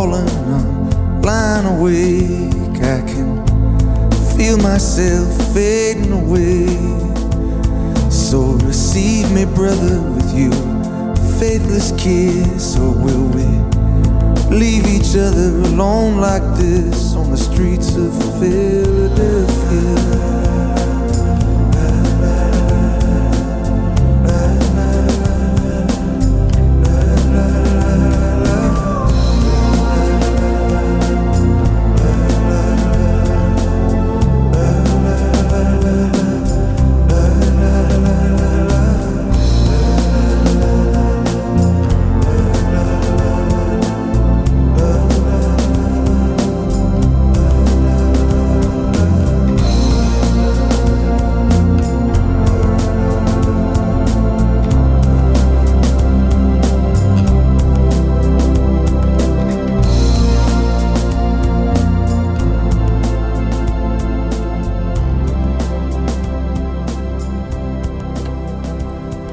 falling, 0.00 0.32
I'm 0.54 1.20
blind 1.20 1.66
awake. 1.66 2.80
I 2.80 3.02
can 3.10 3.28
feel 4.34 4.56
myself 4.56 5.28
fading 5.52 6.12
away. 6.12 6.68
So 8.08 8.56
receive 8.64 9.30
me, 9.30 9.44
brother, 9.44 10.00
with 10.14 10.32
you. 10.34 10.52
Faithless 11.38 11.92
kiss, 11.98 12.78
or 12.78 12.92
will 12.92 13.28
we 13.36 13.44
leave 14.56 14.86
each 14.86 15.14
other 15.16 15.50
alone 15.68 16.16
like 16.16 16.46
this 16.56 17.14
on 17.14 17.30
the 17.30 17.36
streets 17.36 17.94
of 17.96 18.16
Philadelphia? 18.40 20.39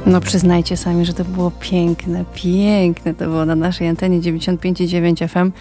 No 0.07 0.21
przyznajcie 0.21 0.77
sami, 0.77 1.05
że 1.05 1.13
to 1.13 1.25
było 1.25 1.51
piękne, 1.51 2.25
piękne. 2.33 3.13
To 3.13 3.25
było 3.25 3.45
na 3.45 3.55
naszej 3.55 3.87
antenie 3.87 4.19
95,9 4.19 5.27
FM. 5.27 5.51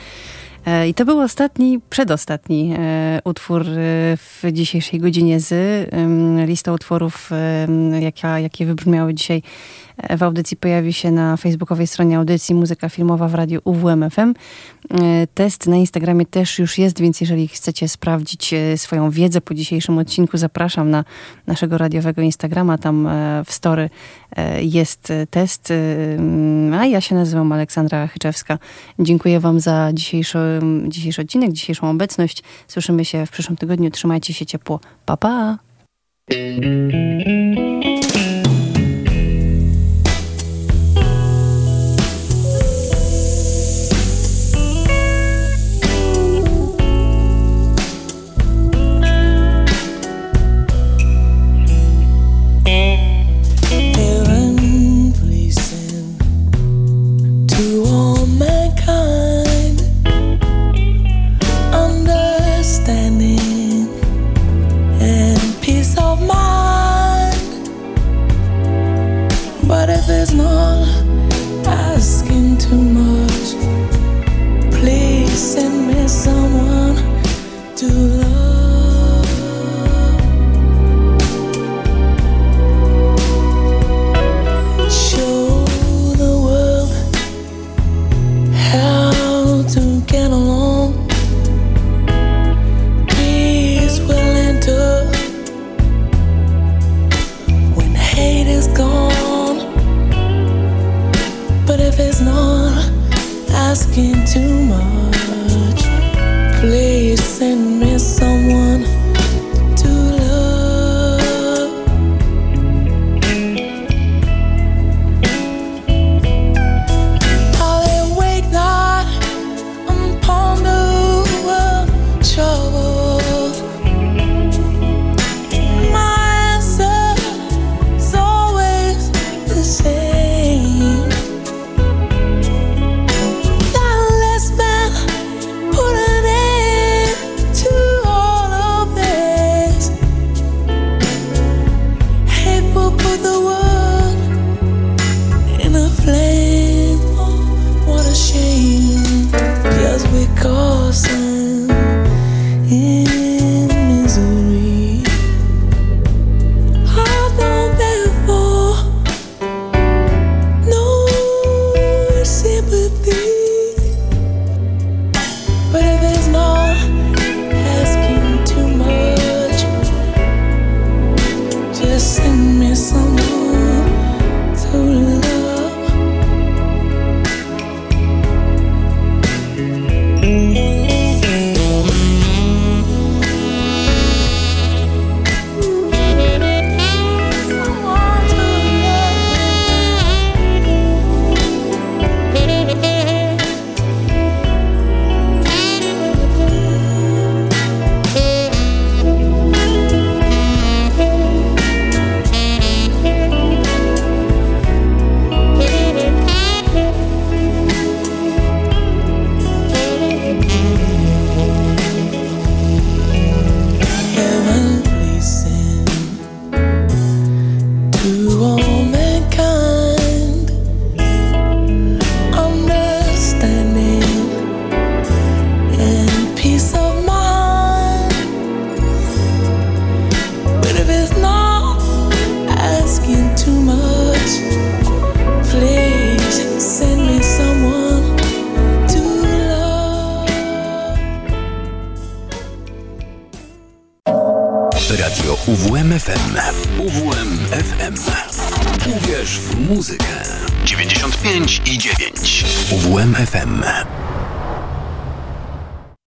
E, 0.66 0.88
I 0.88 0.94
to 0.94 1.04
był 1.04 1.20
ostatni, 1.20 1.80
przedostatni 1.90 2.74
e, 2.78 3.20
utwór 3.24 3.62
e, 3.62 3.66
w 4.16 4.42
dzisiejszej 4.52 5.00
godzinie 5.00 5.40
z 5.40 5.52
em, 5.92 6.46
lista 6.46 6.72
utworów, 6.72 7.30
jaka, 8.00 8.40
jakie 8.40 8.66
wybrzmiały 8.66 9.14
dzisiaj 9.14 9.42
w 10.18 10.22
audycji. 10.22 10.56
Pojawi 10.56 10.92
się 10.92 11.10
na 11.10 11.36
facebookowej 11.36 11.86
stronie 11.86 12.18
audycji 12.18 12.54
Muzyka 12.54 12.88
Filmowa 12.88 13.28
w 13.28 13.34
radiu 13.34 13.60
UWMFM. 13.64 14.34
E, 14.90 15.26
Test 15.34 15.66
na 15.66 15.76
Instagramie 15.76 16.26
też 16.26 16.58
już 16.58 16.78
jest, 16.78 17.00
więc 17.00 17.20
jeżeli 17.20 17.48
chcecie 17.48 17.88
sprawdzić 17.88 18.54
e, 18.54 18.78
swoją 18.78 19.10
wiedzę 19.10 19.40
po 19.40 19.54
dzisiejszym 19.54 19.98
odcinku, 19.98 20.36
zapraszam 20.36 20.90
na 20.90 21.04
naszego 21.46 21.78
radiowego 21.78 22.22
Instagrama. 22.22 22.78
Tam 22.78 23.06
e, 23.06 23.42
w 23.44 23.52
story 23.52 23.90
jest 24.60 25.12
test. 25.30 25.70
mm, 25.70 26.74
A 26.74 26.86
ja 26.86 27.00
się 27.00 27.14
nazywam 27.14 27.52
Aleksandra 27.52 28.06
Chyczewska. 28.06 28.58
Dziękuję 28.98 29.40
Wam 29.40 29.60
za 29.60 29.90
dzisiejszy, 29.94 30.38
dzisiejszy 30.88 31.22
odcinek, 31.22 31.52
dzisiejszą 31.52 31.90
obecność. 31.90 32.42
Słyszymy 32.68 33.04
się 33.04 33.26
w 33.26 33.30
przyszłym 33.30 33.56
tygodniu. 33.56 33.90
Trzymajcie 33.90 34.34
się 34.34 34.46
ciepło. 34.46 34.80
Pa, 35.06 35.16
pa! 35.16 35.58